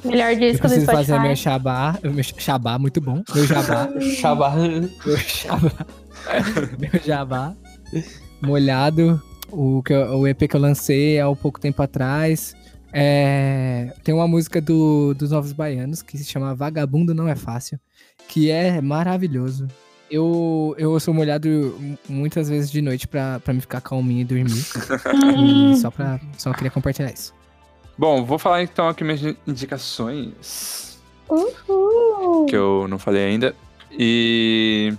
Melhor 0.04 0.32
eu 0.32 0.38
disco 0.38 0.56
do 0.56 0.60
preciso 0.68 0.86
fazer 0.86 1.18
meu 1.20 1.34
xabá. 1.34 1.98
Meu 2.02 2.22
xabá, 2.22 2.78
muito 2.78 3.00
bom. 3.00 3.22
Meu 3.34 3.46
jabá. 3.46 3.88
Xabá. 4.20 4.54
meu 4.54 5.18
xabá. 5.18 5.72
meu 6.78 7.02
jabá. 7.04 7.54
Molhado. 8.42 9.22
O, 9.50 9.82
que 9.82 9.92
eu- 9.92 10.18
o 10.20 10.26
EP 10.26 10.46
que 10.48 10.56
eu 10.56 10.60
lancei 10.60 11.18
há 11.18 11.28
um 11.28 11.36
pouco 11.36 11.60
tempo 11.60 11.82
atrás. 11.82 12.54
É, 12.92 13.92
tem 14.02 14.14
uma 14.14 14.26
música 14.26 14.60
do, 14.60 15.12
dos 15.14 15.30
Novos 15.30 15.52
Baianos 15.52 16.00
que 16.02 16.16
se 16.16 16.24
chama 16.24 16.54
Vagabundo 16.54 17.14
Não 17.14 17.28
É 17.28 17.34
Fácil, 17.36 17.78
que 18.26 18.50
é 18.50 18.80
maravilhoso. 18.80 19.68
Eu, 20.10 20.74
eu 20.78 20.92
ouço 20.92 21.12
molhado 21.12 21.74
muitas 22.08 22.48
vezes 22.48 22.70
de 22.70 22.80
noite 22.80 23.06
pra, 23.06 23.40
pra 23.40 23.52
me 23.52 23.60
ficar 23.60 23.82
calminho 23.82 24.22
e 24.22 24.24
dormir. 24.24 24.64
e 25.72 25.76
só, 25.76 25.90
pra, 25.90 26.18
só 26.38 26.50
queria 26.54 26.70
compartilhar 26.70 27.12
isso. 27.12 27.34
Bom, 27.98 28.24
vou 28.24 28.38
falar 28.38 28.62
então 28.62 28.88
aqui 28.88 29.04
minhas 29.04 29.20
indicações. 29.46 30.98
Uhul. 31.28 32.46
que 32.46 32.56
eu 32.56 32.86
não 32.88 32.98
falei 32.98 33.24
ainda. 33.26 33.54
E. 33.90 34.94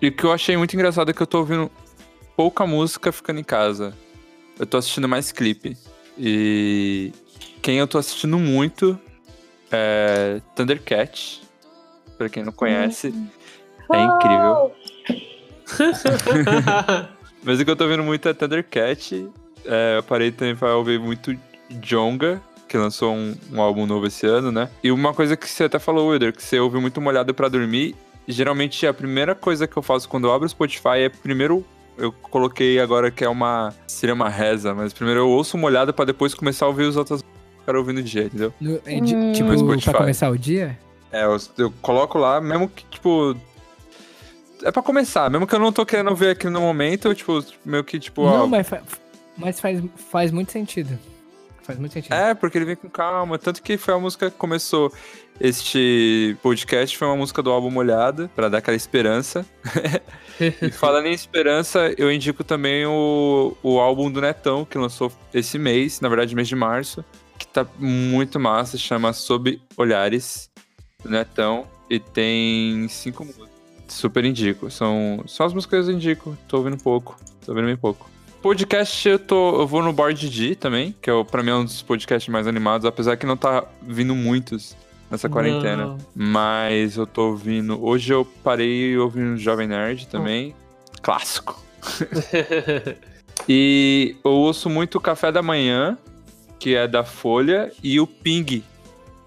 E 0.00 0.08
o 0.08 0.12
que 0.12 0.22
eu 0.24 0.32
achei 0.32 0.56
muito 0.56 0.74
engraçado 0.74 1.10
é 1.10 1.14
que 1.14 1.20
eu 1.22 1.26
tô 1.26 1.38
ouvindo 1.38 1.68
pouca 2.36 2.66
música 2.66 3.12
ficando 3.12 3.40
em 3.40 3.44
casa. 3.44 3.94
Eu 4.58 4.66
tô 4.66 4.76
assistindo 4.76 5.08
mais 5.08 5.32
clipe. 5.32 5.76
E 6.18 7.12
quem 7.60 7.78
eu 7.78 7.86
tô 7.86 7.98
assistindo 7.98 8.38
muito 8.38 8.98
é 9.70 10.40
Thundercat. 10.54 11.42
Pra 12.16 12.28
quem 12.28 12.44
não 12.44 12.52
conhece, 12.52 13.12
é 13.92 14.02
incrível. 14.02 14.72
Mas 17.42 17.60
o 17.60 17.64
que 17.64 17.70
eu 17.70 17.76
tô 17.76 17.88
vendo 17.88 18.04
muito 18.04 18.28
é 18.28 18.32
Thundercat. 18.32 19.28
É, 19.64 19.98
eu 19.98 20.02
parei 20.02 20.30
também 20.30 20.54
pra 20.54 20.76
ouvir 20.76 21.00
muito 21.00 21.36
Jonga, 21.70 22.40
que 22.68 22.76
lançou 22.76 23.14
um, 23.14 23.34
um 23.52 23.60
álbum 23.60 23.86
novo 23.86 24.06
esse 24.06 24.26
ano, 24.26 24.52
né? 24.52 24.70
E 24.82 24.90
uma 24.92 25.12
coisa 25.12 25.36
que 25.36 25.48
você 25.48 25.64
até 25.64 25.78
falou, 25.78 26.08
Wilder, 26.08 26.32
que 26.34 26.42
você 26.42 26.58
ouve 26.60 26.78
muito 26.78 27.00
molhado 27.00 27.34
pra 27.34 27.48
dormir. 27.48 27.96
Geralmente 28.26 28.86
a 28.86 28.94
primeira 28.94 29.34
coisa 29.34 29.66
que 29.66 29.76
eu 29.76 29.82
faço 29.82 30.08
quando 30.08 30.26
eu 30.26 30.32
abro 30.32 30.46
o 30.46 30.48
Spotify 30.48 31.00
é 31.00 31.08
primeiro. 31.08 31.64
Eu 31.96 32.10
coloquei 32.12 32.80
agora 32.80 33.10
que 33.10 33.24
é 33.24 33.28
uma. 33.28 33.72
Seria 33.86 34.14
uma 34.14 34.28
reza, 34.28 34.74
mas 34.74 34.92
primeiro 34.92 35.20
eu 35.20 35.28
ouço 35.28 35.56
molhado 35.56 35.92
pra 35.94 36.04
depois 36.04 36.34
começar 36.34 36.66
a 36.66 36.68
ouvir 36.68 36.84
os 36.84 36.96
outros 36.96 37.22
que 37.22 37.28
eu 37.28 37.64
quero 37.66 37.78
ouvir 37.78 37.92
no 37.92 38.02
dia, 38.02 38.24
entendeu? 38.24 38.52
No- 38.60 38.80
é 38.84 39.00
de- 39.00 39.14
Hum. 39.14 39.32
tipo, 39.32 39.56
Spotify. 39.56 39.90
pra 39.90 40.00
começar 40.00 40.30
o 40.30 40.36
dia? 40.38 40.78
É, 41.12 41.24
eu, 41.24 41.36
eu 41.58 41.72
coloco 41.80 42.18
lá, 42.18 42.40
mesmo 42.40 42.68
que, 42.68 42.84
tipo. 42.86 43.36
É 44.62 44.72
pra 44.72 44.82
começar, 44.82 45.30
mesmo 45.30 45.46
que 45.46 45.54
eu 45.54 45.58
não 45.58 45.70
tô 45.72 45.84
querendo 45.84 46.14
ver 46.16 46.30
aqui 46.30 46.48
no 46.48 46.60
momento, 46.60 47.06
eu, 47.08 47.14
tipo, 47.14 47.44
meio 47.64 47.84
que, 47.84 47.98
tipo, 48.00 48.22
ó, 48.22 48.38
Não, 48.38 48.46
mas, 48.48 48.66
fa- 48.68 48.82
mas 49.36 49.60
faz, 49.60 49.82
faz 50.10 50.30
muito 50.32 50.50
sentido. 50.52 50.98
Faz 51.62 51.78
muito 51.78 51.92
sentido. 51.92 52.12
É, 52.12 52.34
porque 52.34 52.58
ele 52.58 52.64
vem 52.64 52.76
com 52.76 52.88
calma. 52.88 53.38
Tanto 53.38 53.62
que 53.62 53.76
foi 53.78 53.94
a 53.94 53.98
música 53.98 54.30
que 54.30 54.36
começou 54.36 54.92
este 55.40 56.36
podcast, 56.42 56.96
foi 56.96 57.08
uma 57.08 57.16
música 57.16 57.42
do 57.42 57.50
álbum 57.50 57.70
Molhada, 57.70 58.30
pra 58.34 58.48
dar 58.48 58.58
aquela 58.58 58.76
esperança. 58.76 59.44
e 60.40 60.70
falando 60.70 61.06
em 61.06 61.12
esperança, 61.12 61.92
eu 61.98 62.10
indico 62.12 62.44
também 62.44 62.86
o, 62.86 63.56
o 63.62 63.78
álbum 63.80 64.10
do 64.10 64.20
Netão, 64.20 64.64
que 64.64 64.78
lançou 64.78 65.12
esse 65.32 65.58
mês, 65.58 66.00
na 66.00 66.08
verdade, 66.08 66.34
mês 66.34 66.48
de 66.48 66.56
março, 66.56 67.04
que 67.38 67.46
tá 67.46 67.66
muito 67.78 68.38
massa, 68.38 68.78
chama 68.78 69.12
Sob 69.12 69.60
Olhares, 69.76 70.50
do 71.02 71.10
Netão, 71.10 71.66
e 71.90 71.98
tem 71.98 72.86
cinco 72.88 73.24
músicas. 73.24 73.48
Super 73.88 74.24
indico. 74.24 74.70
São 74.70 75.22
só 75.26 75.44
as 75.44 75.52
músicas 75.52 75.84
que 75.84 75.90
eu 75.92 75.94
indico. 75.94 76.38
Tô 76.48 76.56
ouvindo 76.56 76.78
pouco. 76.78 77.16
Tô 77.44 77.52
ouvindo 77.52 77.66
bem 77.66 77.76
pouco. 77.76 78.08
Podcast 78.40 79.06
eu 79.08 79.18
tô. 79.18 79.60
Eu 79.60 79.66
vou 79.66 79.82
no 79.82 79.92
Board 79.92 80.28
D 80.28 80.54
também, 80.54 80.94
que 81.02 81.10
é, 81.10 81.12
o- 81.12 81.24
pra 81.24 81.42
mim 81.42 81.50
é 81.50 81.54
um 81.54 81.64
dos 81.64 81.82
podcasts 81.82 82.32
mais 82.32 82.46
animados, 82.46 82.86
apesar 82.86 83.16
que 83.16 83.26
não 83.26 83.36
tá 83.36 83.64
vindo 83.82 84.14
muitos 84.14 84.74
nessa 85.14 85.28
quarentena. 85.28 85.86
Não. 85.86 85.98
Mas 86.14 86.96
eu 86.96 87.06
tô 87.06 87.30
ouvindo. 87.30 87.82
Hoje 87.82 88.12
eu 88.12 88.24
parei 88.24 88.96
ouvindo 88.98 89.36
Jovem 89.36 89.66
Nerd 89.66 90.06
também. 90.08 90.54
Clássico. 91.02 91.62
E 93.48 94.16
eu 94.24 94.30
ouço 94.30 94.70
muito 94.70 94.96
o 94.96 95.00
Café 95.00 95.30
da 95.30 95.42
Manhã, 95.42 95.98
que 96.58 96.74
é 96.74 96.86
da 96.86 97.04
Folha, 97.04 97.70
e 97.82 98.00
o 98.00 98.06
Ping. 98.06 98.62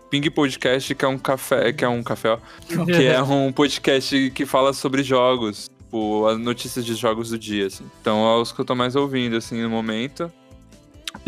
Ping 0.10 0.32
Podcast, 0.32 0.96
que 0.96 1.04
é 1.04 1.08
um 1.08 1.18
café, 1.18 1.74
que 1.74 1.84
é 1.84 1.90
um 1.90 2.02
café, 2.02 2.30
ó, 2.30 2.38
que 2.86 3.06
é 3.06 3.22
um 3.22 3.52
podcast 3.52 4.32
que 4.32 4.46
fala 4.46 4.72
sobre 4.72 5.04
jogos, 5.04 5.70
tipo, 5.78 6.26
as 6.26 6.40
notícias 6.40 6.86
de 6.86 6.96
jogos 6.96 7.30
do 7.30 7.38
dia, 7.38 7.68
assim. 7.68 7.84
Então 8.02 8.26
é 8.26 8.42
os 8.42 8.52
que 8.52 8.62
eu 8.62 8.66
tô 8.66 8.74
mais 8.74 8.96
ouvindo, 8.96 9.36
assim, 9.36 9.62
no 9.62 9.70
momento. 9.70 10.32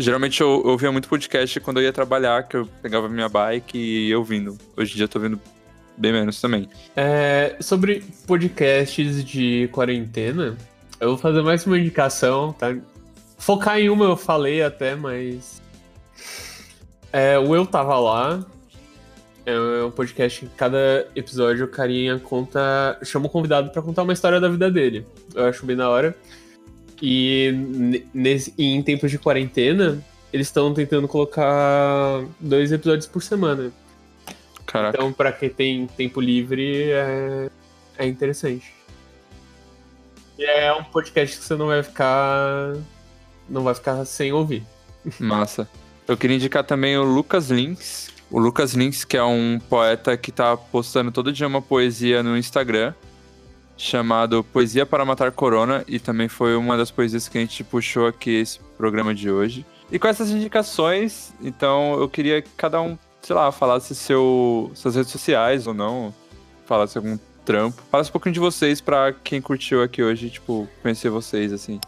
Geralmente 0.00 0.40
eu, 0.40 0.62
ouvia 0.64 0.90
muito 0.90 1.10
podcast 1.10 1.60
quando 1.60 1.78
eu 1.78 1.84
ia 1.84 1.92
trabalhar, 1.92 2.44
que 2.44 2.56
eu 2.56 2.66
pegava 2.80 3.06
minha 3.06 3.28
bike 3.28 3.76
e 3.76 4.08
ia 4.08 4.18
ouvindo. 4.18 4.56
Hoje 4.74 4.92
em 4.92 4.96
dia 4.96 5.04
eu 5.04 5.08
tô 5.08 5.18
ouvindo 5.18 5.38
bem 5.94 6.10
menos 6.10 6.40
também. 6.40 6.70
É, 6.96 7.56
sobre 7.60 8.02
podcasts 8.26 9.22
de 9.22 9.68
quarentena, 9.70 10.56
eu 10.98 11.08
vou 11.10 11.18
fazer 11.18 11.42
mais 11.42 11.66
uma 11.66 11.78
indicação, 11.78 12.50
tá? 12.54 12.74
Focar 13.36 13.78
em 13.78 13.90
uma 13.90 14.06
eu 14.06 14.16
falei 14.16 14.62
até, 14.62 14.94
mas. 14.94 15.60
É, 17.12 17.38
o 17.38 17.54
Eu 17.54 17.66
Tava 17.66 17.98
Lá. 17.98 18.42
É 19.44 19.84
um 19.84 19.90
podcast 19.90 20.46
que 20.46 20.54
cada 20.54 21.08
episódio 21.14 21.66
o 21.66 21.68
carinha 21.68 22.18
conta. 22.18 22.98
chama 23.04 23.26
um 23.26 23.30
convidado 23.30 23.68
pra 23.70 23.82
contar 23.82 24.04
uma 24.04 24.14
história 24.14 24.40
da 24.40 24.48
vida 24.48 24.70
dele. 24.70 25.06
Eu 25.34 25.44
acho 25.44 25.66
bem 25.66 25.76
da 25.76 25.90
hora. 25.90 26.16
E 27.00 27.52
ne- 27.54 28.06
nesse, 28.12 28.52
e 28.58 28.66
em 28.74 28.82
tempos 28.82 29.10
de 29.10 29.18
quarentena, 29.18 30.04
eles 30.32 30.46
estão 30.46 30.72
tentando 30.74 31.08
colocar 31.08 32.24
dois 32.38 32.70
episódios 32.72 33.06
por 33.06 33.22
semana. 33.22 33.72
Caraca. 34.66 34.96
Então, 34.96 35.12
pra 35.12 35.32
quem 35.32 35.48
tem 35.48 35.86
tempo 35.86 36.20
livre, 36.20 36.90
é, 36.92 37.50
é 37.98 38.06
interessante. 38.06 38.72
E 40.38 40.44
é 40.44 40.72
um 40.72 40.84
podcast 40.84 41.38
que 41.38 41.44
você 41.44 41.56
não 41.56 41.66
vai 41.66 41.82
ficar. 41.82 42.74
Não 43.48 43.62
vai 43.64 43.74
ficar 43.74 44.04
sem 44.04 44.32
ouvir. 44.32 44.62
Massa. 45.18 45.68
Eu 46.06 46.16
queria 46.16 46.36
indicar 46.36 46.64
também 46.64 46.96
o 46.96 47.02
Lucas 47.02 47.50
Links. 47.50 48.10
O 48.30 48.38
Lucas 48.38 48.74
Links, 48.74 49.04
que 49.04 49.16
é 49.16 49.24
um 49.24 49.58
poeta 49.68 50.16
que 50.16 50.30
tá 50.30 50.56
postando 50.56 51.10
todo 51.10 51.32
dia 51.32 51.46
uma 51.46 51.60
poesia 51.60 52.22
no 52.22 52.36
Instagram, 52.38 52.94
chamado 53.80 54.44
Poesia 54.44 54.84
para 54.84 55.04
Matar 55.04 55.32
Corona, 55.32 55.82
e 55.88 55.98
também 55.98 56.28
foi 56.28 56.54
uma 56.54 56.76
das 56.76 56.90
poesias 56.90 57.28
que 57.28 57.38
a 57.38 57.40
gente 57.40 57.64
puxou 57.64 58.06
aqui 58.06 58.30
esse 58.30 58.60
programa 58.76 59.14
de 59.14 59.30
hoje. 59.30 59.64
E 59.90 59.98
com 59.98 60.06
essas 60.06 60.30
indicações, 60.30 61.32
então 61.40 61.98
eu 61.98 62.08
queria 62.08 62.42
que 62.42 62.50
cada 62.56 62.80
um, 62.80 62.96
sei 63.22 63.34
lá, 63.34 63.50
falasse 63.50 63.94
seu, 63.94 64.70
suas 64.74 64.94
redes 64.94 65.10
sociais 65.10 65.66
ou 65.66 65.72
não, 65.72 66.14
falasse 66.66 66.98
algum 66.98 67.18
trampo. 67.44 67.82
Falasse 67.90 68.10
um 68.10 68.12
pouquinho 68.12 68.34
de 68.34 68.40
vocês 68.40 68.80
pra 68.80 69.12
quem 69.12 69.40
curtiu 69.40 69.82
aqui 69.82 70.02
hoje, 70.02 70.28
tipo, 70.28 70.68
conhecer 70.82 71.08
vocês, 71.08 71.50
assim. 71.50 71.80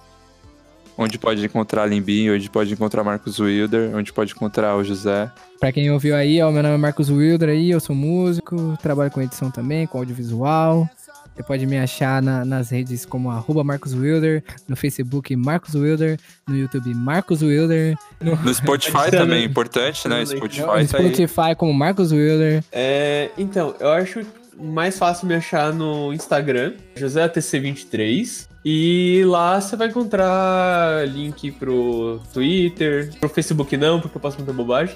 Onde 0.97 1.19
pode 1.19 1.45
encontrar 1.45 1.83
a 1.83 1.87
Limbi, 1.87 2.31
onde 2.31 2.51
pode 2.51 2.73
encontrar 2.73 3.05
Marcos 3.05 3.39
Wilder, 3.39 3.95
onde 3.95 4.13
pode 4.13 4.33
encontrar 4.33 4.77
o 4.77 4.85
José. 4.85 5.31
Pra 5.61 5.73
quem 5.73 5.91
ouviu 5.91 6.17
aí, 6.17 6.41
ó, 6.43 6.51
meu 6.51 6.63
nome 6.63 6.75
é 6.75 6.79
Marcos 6.79 7.11
Wilder 7.11 7.51
aí, 7.51 7.71
eu 7.71 7.81
sou 7.81 7.95
músico, 7.95 8.77
trabalho 8.83 9.11
com 9.11 9.23
edição 9.23 9.51
também, 9.51 9.87
com 9.87 9.99
audiovisual. 9.99 10.89
Você 11.35 11.43
pode 11.43 11.65
me 11.67 11.79
achar 11.79 12.23
na- 12.23 12.45
nas 12.45 12.71
redes 12.71 13.07
como 13.07 13.31
arroba 13.31 13.65
Marcos 13.65 13.95
Wilder, 13.95 14.45
no 14.69 14.77
Facebook 14.77 15.35
Marcos 15.35 15.75
Wilder, 15.75 16.19
no 16.47 16.57
YouTube 16.57 16.93
Marcos 16.95 17.41
Wilder, 17.43 17.97
no, 18.21 18.37
No 18.37 18.53
Spotify 18.55 19.11
também, 19.11 19.45
importante, 19.45 20.07
né? 20.09 20.25
Spotify 20.27 20.61
no 20.61 20.67
tá 20.67 20.75
aí. 20.75 20.87
Spotify 20.87 21.55
como 21.57 21.73
Marcos 21.73 22.13
Wilder. 22.13 22.63
É, 22.71 23.31
então, 23.39 23.75
eu 23.81 23.91
acho 23.91 24.21
mais 24.59 24.99
fácil 24.99 25.27
me 25.27 25.35
achar 25.35 25.73
no 25.73 26.13
Instagram, 26.13 26.75
JoséATC23. 26.97 28.47
E 28.65 29.25
lá 29.27 29.61
você 29.61 29.75
vai 29.75 29.89
encontrar 29.89 31.09
link 31.09 31.51
pro 31.53 32.21
Twitter, 32.33 33.11
pro 33.19 33.29
Facebook 33.29 33.77
não, 33.77 34.01
porque 34.01 34.17
eu 34.17 34.21
passo 34.21 34.37
muita 34.37 34.53
bobagem. 34.53 34.95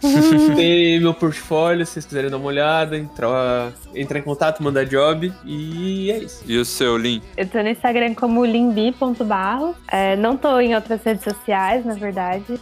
Tem 0.56 1.00
meu 1.00 1.14
portfólio, 1.14 1.84
se 1.84 1.92
vocês 1.92 2.06
quiserem 2.06 2.30
dar 2.30 2.36
uma 2.36 2.46
olhada, 2.46 2.96
entrar, 2.96 3.72
entrar 3.94 4.18
em 4.18 4.22
contato, 4.22 4.62
mandar 4.62 4.84
job. 4.84 5.32
E 5.44 6.10
é 6.10 6.18
isso. 6.18 6.42
E 6.46 6.56
o 6.58 6.64
seu, 6.64 6.96
Lin? 6.96 7.22
Eu 7.36 7.46
tô 7.46 7.62
no 7.62 7.68
Instagram 7.68 8.14
como 8.14 8.44
limbi.barro. 8.44 9.74
É, 9.88 10.16
não 10.16 10.36
tô 10.36 10.58
em 10.60 10.74
outras 10.74 11.02
redes 11.02 11.24
sociais, 11.24 11.84
na 11.84 11.94
verdade. 11.94 12.60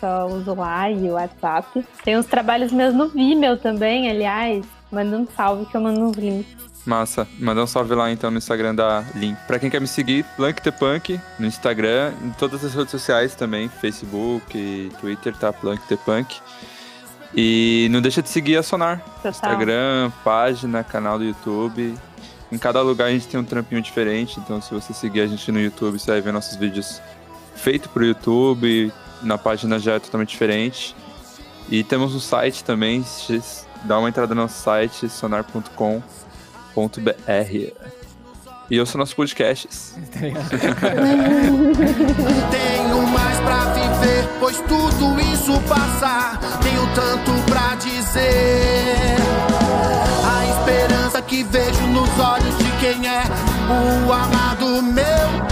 Só 0.00 0.26
uso 0.26 0.54
lá 0.54 0.90
e 0.90 1.10
o 1.10 1.12
WhatsApp. 1.12 1.84
Tem 2.04 2.16
uns 2.16 2.26
trabalhos 2.26 2.72
meus 2.72 2.94
no 2.94 3.08
Vimeo 3.08 3.56
também, 3.56 4.10
aliás. 4.10 4.64
Manda 4.90 5.16
um 5.16 5.26
salve 5.26 5.66
que 5.66 5.76
eu 5.76 5.80
mando 5.80 6.00
uns 6.00 6.16
links. 6.16 6.70
Massa. 6.86 7.28
Manda 7.38 7.62
um 7.62 7.66
salve 7.66 7.94
lá 7.94 8.10
então 8.10 8.30
no 8.30 8.38
Instagram 8.38 8.74
da 8.74 9.04
Lin. 9.14 9.36
Pra 9.46 9.58
quem 9.58 9.68
quer 9.68 9.80
me 9.80 9.86
seguir, 9.86 10.24
Plunk 10.36 10.62
The 10.62 10.70
Punk 10.70 11.20
no 11.38 11.46
Instagram, 11.46 12.12
em 12.24 12.30
todas 12.30 12.64
as 12.64 12.74
redes 12.74 12.90
sociais 12.90 13.34
também, 13.34 13.68
Facebook, 13.68 14.90
Twitter, 15.00 15.36
tá? 15.36 15.52
Plunk 15.52 15.86
The 15.86 15.96
Punk. 15.96 16.40
E 17.34 17.88
não 17.90 18.00
deixa 18.00 18.22
de 18.22 18.28
seguir 18.28 18.56
a 18.56 18.62
Sonar. 18.62 19.00
Total. 19.16 19.30
Instagram, 19.30 20.12
página, 20.24 20.82
canal 20.82 21.18
do 21.18 21.24
YouTube. 21.24 21.94
Em 22.50 22.58
cada 22.58 22.82
lugar 22.82 23.06
a 23.06 23.10
gente 23.10 23.28
tem 23.28 23.38
um 23.38 23.44
trampinho 23.44 23.80
diferente, 23.80 24.40
então 24.40 24.60
se 24.60 24.74
você 24.74 24.92
seguir 24.92 25.20
a 25.20 25.26
gente 25.26 25.52
no 25.52 25.60
YouTube, 25.60 25.98
você 25.98 26.10
vai 26.10 26.20
ver 26.20 26.32
nossos 26.32 26.56
vídeos 26.56 27.00
feitos 27.54 27.88
pro 27.90 28.04
YouTube, 28.04 28.92
na 29.22 29.38
página 29.38 29.78
já 29.78 29.94
é 29.94 29.98
totalmente 30.00 30.30
diferente. 30.30 30.96
E 31.70 31.84
temos 31.84 32.12
um 32.12 32.18
site 32.18 32.64
também, 32.64 33.04
dá 33.84 33.98
uma 34.00 34.08
entrada 34.08 34.34
no 34.34 34.42
nosso 34.42 34.60
site, 34.60 35.08
sonar.com.br. 35.08 36.02
E 38.70 38.76
eu 38.76 38.86
sou 38.86 39.00
nossos 39.00 39.14
podcasts. 39.14 39.96
Tenho 40.14 40.34
mais 43.08 43.40
pra 43.40 43.64
viver, 43.72 44.28
pois 44.38 44.60
tudo 44.60 45.20
isso 45.20 45.60
passar. 45.62 46.38
Tenho 46.62 46.86
tanto 46.94 47.32
pra 47.50 47.74
dizer. 47.74 49.16
A 50.24 50.46
esperança 50.46 51.20
que 51.20 51.42
vejo 51.42 51.84
nos 51.88 52.16
olhos 52.20 52.56
de 52.58 52.70
quem 52.78 53.08
é 53.08 53.24
o 54.06 54.12
amado 54.12 54.80
meu. 54.82 55.49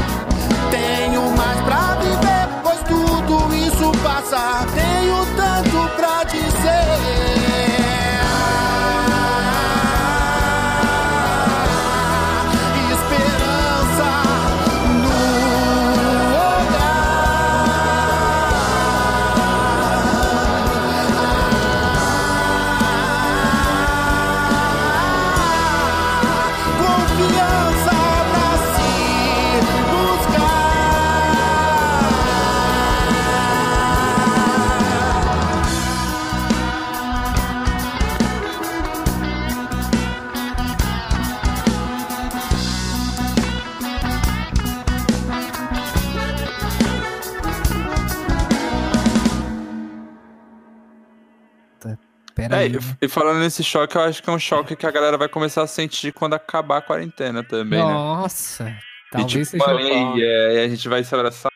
Pera 52.48 52.62
É, 52.62 52.64
aí. 52.64 52.72
e- 52.72 53.06
e 53.06 53.08
falando 53.08 53.40
nesse 53.40 53.62
choque, 53.62 53.96
eu 53.96 54.02
acho 54.02 54.22
que 54.22 54.28
é 54.30 54.32
um 54.32 54.38
choque 54.38 54.76
que 54.76 54.86
a 54.86 54.90
galera 54.90 55.16
vai 55.16 55.28
começar 55.28 55.62
a 55.62 55.66
sentir 55.66 56.12
quando 56.12 56.34
acabar 56.34 56.78
a 56.78 56.82
quarentena 56.82 57.42
também, 57.42 57.78
né? 57.84 57.92
Nossa, 57.92 58.68
E 58.70 59.10
talvez 59.10 59.50
tipo, 59.50 59.64
seja 59.64 59.74
o 59.74 59.78
aí, 59.78 60.22
é, 60.22 60.54
e 60.56 60.64
a 60.64 60.68
gente 60.68 60.88
vai 60.88 61.02
se 61.04 61.14
abraçar 61.14 61.50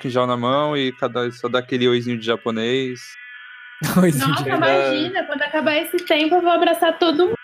com 0.00 0.08
gel 0.08 0.26
na 0.26 0.36
mão 0.36 0.76
e 0.76 0.92
cada 0.92 1.30
só 1.32 1.48
dá 1.48 1.58
aquele 1.58 1.88
oizinho 1.88 2.18
de 2.18 2.24
japonês. 2.26 3.00
Nossa, 3.82 4.42
de... 4.42 4.48
imagina, 4.48 5.24
quando 5.24 5.42
acabar 5.42 5.76
esse 5.76 5.98
tempo, 5.98 6.36
eu 6.36 6.42
vou 6.42 6.50
abraçar 6.50 6.98
todo 6.98 7.26
mundo. 7.26 7.38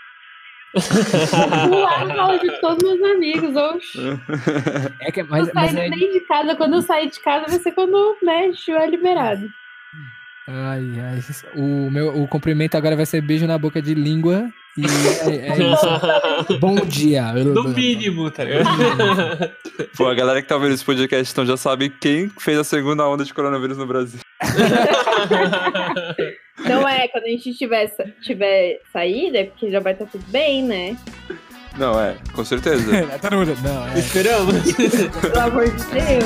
Pular 1.68 2.04
no 2.04 2.38
de 2.40 2.60
todos 2.60 2.82
meus 2.82 3.10
amigos. 3.12 3.54
Oxi. 3.54 3.98
É 5.00 5.12
que, 5.12 5.22
mas, 5.22 5.52
mas 5.52 5.70
saio 5.70 5.84
é... 5.84 5.88
nem 5.88 6.12
de 6.12 6.20
casa. 6.20 6.56
Quando 6.56 6.74
eu 6.74 6.82
sair 6.82 7.08
de 7.08 7.20
casa, 7.20 7.46
vai 7.46 7.58
ser 7.60 7.72
quando 7.72 8.16
né, 8.22 8.48
estiver 8.48 8.88
liberado. 8.90 9.48
Ai, 10.46 10.82
ai. 11.00 11.20
O, 11.56 11.90
meu, 11.90 12.22
o 12.22 12.28
cumprimento 12.28 12.76
agora 12.76 12.94
vai 12.96 13.06
ser 13.06 13.22
beijo 13.22 13.46
na 13.46 13.56
boca 13.56 13.80
de 13.80 13.94
língua 13.94 14.46
E 14.76 14.84
é, 15.30 15.48
é 15.48 15.56
isso. 15.72 15.86
Bom 16.60 16.74
dia. 16.74 17.32
No 17.32 17.64
mínimo, 17.64 18.30
tá 18.30 18.44
ligado? 18.44 18.68
Pô, 19.96 20.06
a 20.06 20.14
galera 20.14 20.42
que 20.42 20.48
tá 20.48 20.58
vendo 20.58 20.74
esse 20.74 20.84
podcast 20.84 21.32
então 21.32 21.46
já 21.46 21.56
sabe 21.56 21.88
quem 21.88 22.28
fez 22.38 22.58
a 22.58 22.64
segunda 22.64 23.08
onda 23.08 23.24
de 23.24 23.32
coronavírus 23.32 23.78
no 23.78 23.86
Brasil. 23.86 24.20
Não 26.68 26.86
é, 26.88 27.08
quando 27.08 27.24
a 27.24 27.28
gente 27.28 27.52
tiver, 27.54 27.90
tiver 28.22 28.80
saída, 28.92 29.38
é 29.38 29.44
porque 29.44 29.70
já 29.70 29.80
vai 29.80 29.92
estar 29.94 30.04
tudo 30.06 30.24
bem, 30.28 30.62
né? 30.62 30.96
Não, 31.78 31.98
é, 32.00 32.16
com 32.34 32.44
certeza. 32.44 32.84
Tá 33.20 33.30
no- 33.30 33.44
Não, 33.44 33.88
é. 33.88 33.98
Esperamos. 33.98 34.54
Pelo 35.22 35.40
amor 35.40 35.64
de 35.64 35.84
Deus. 35.86 36.24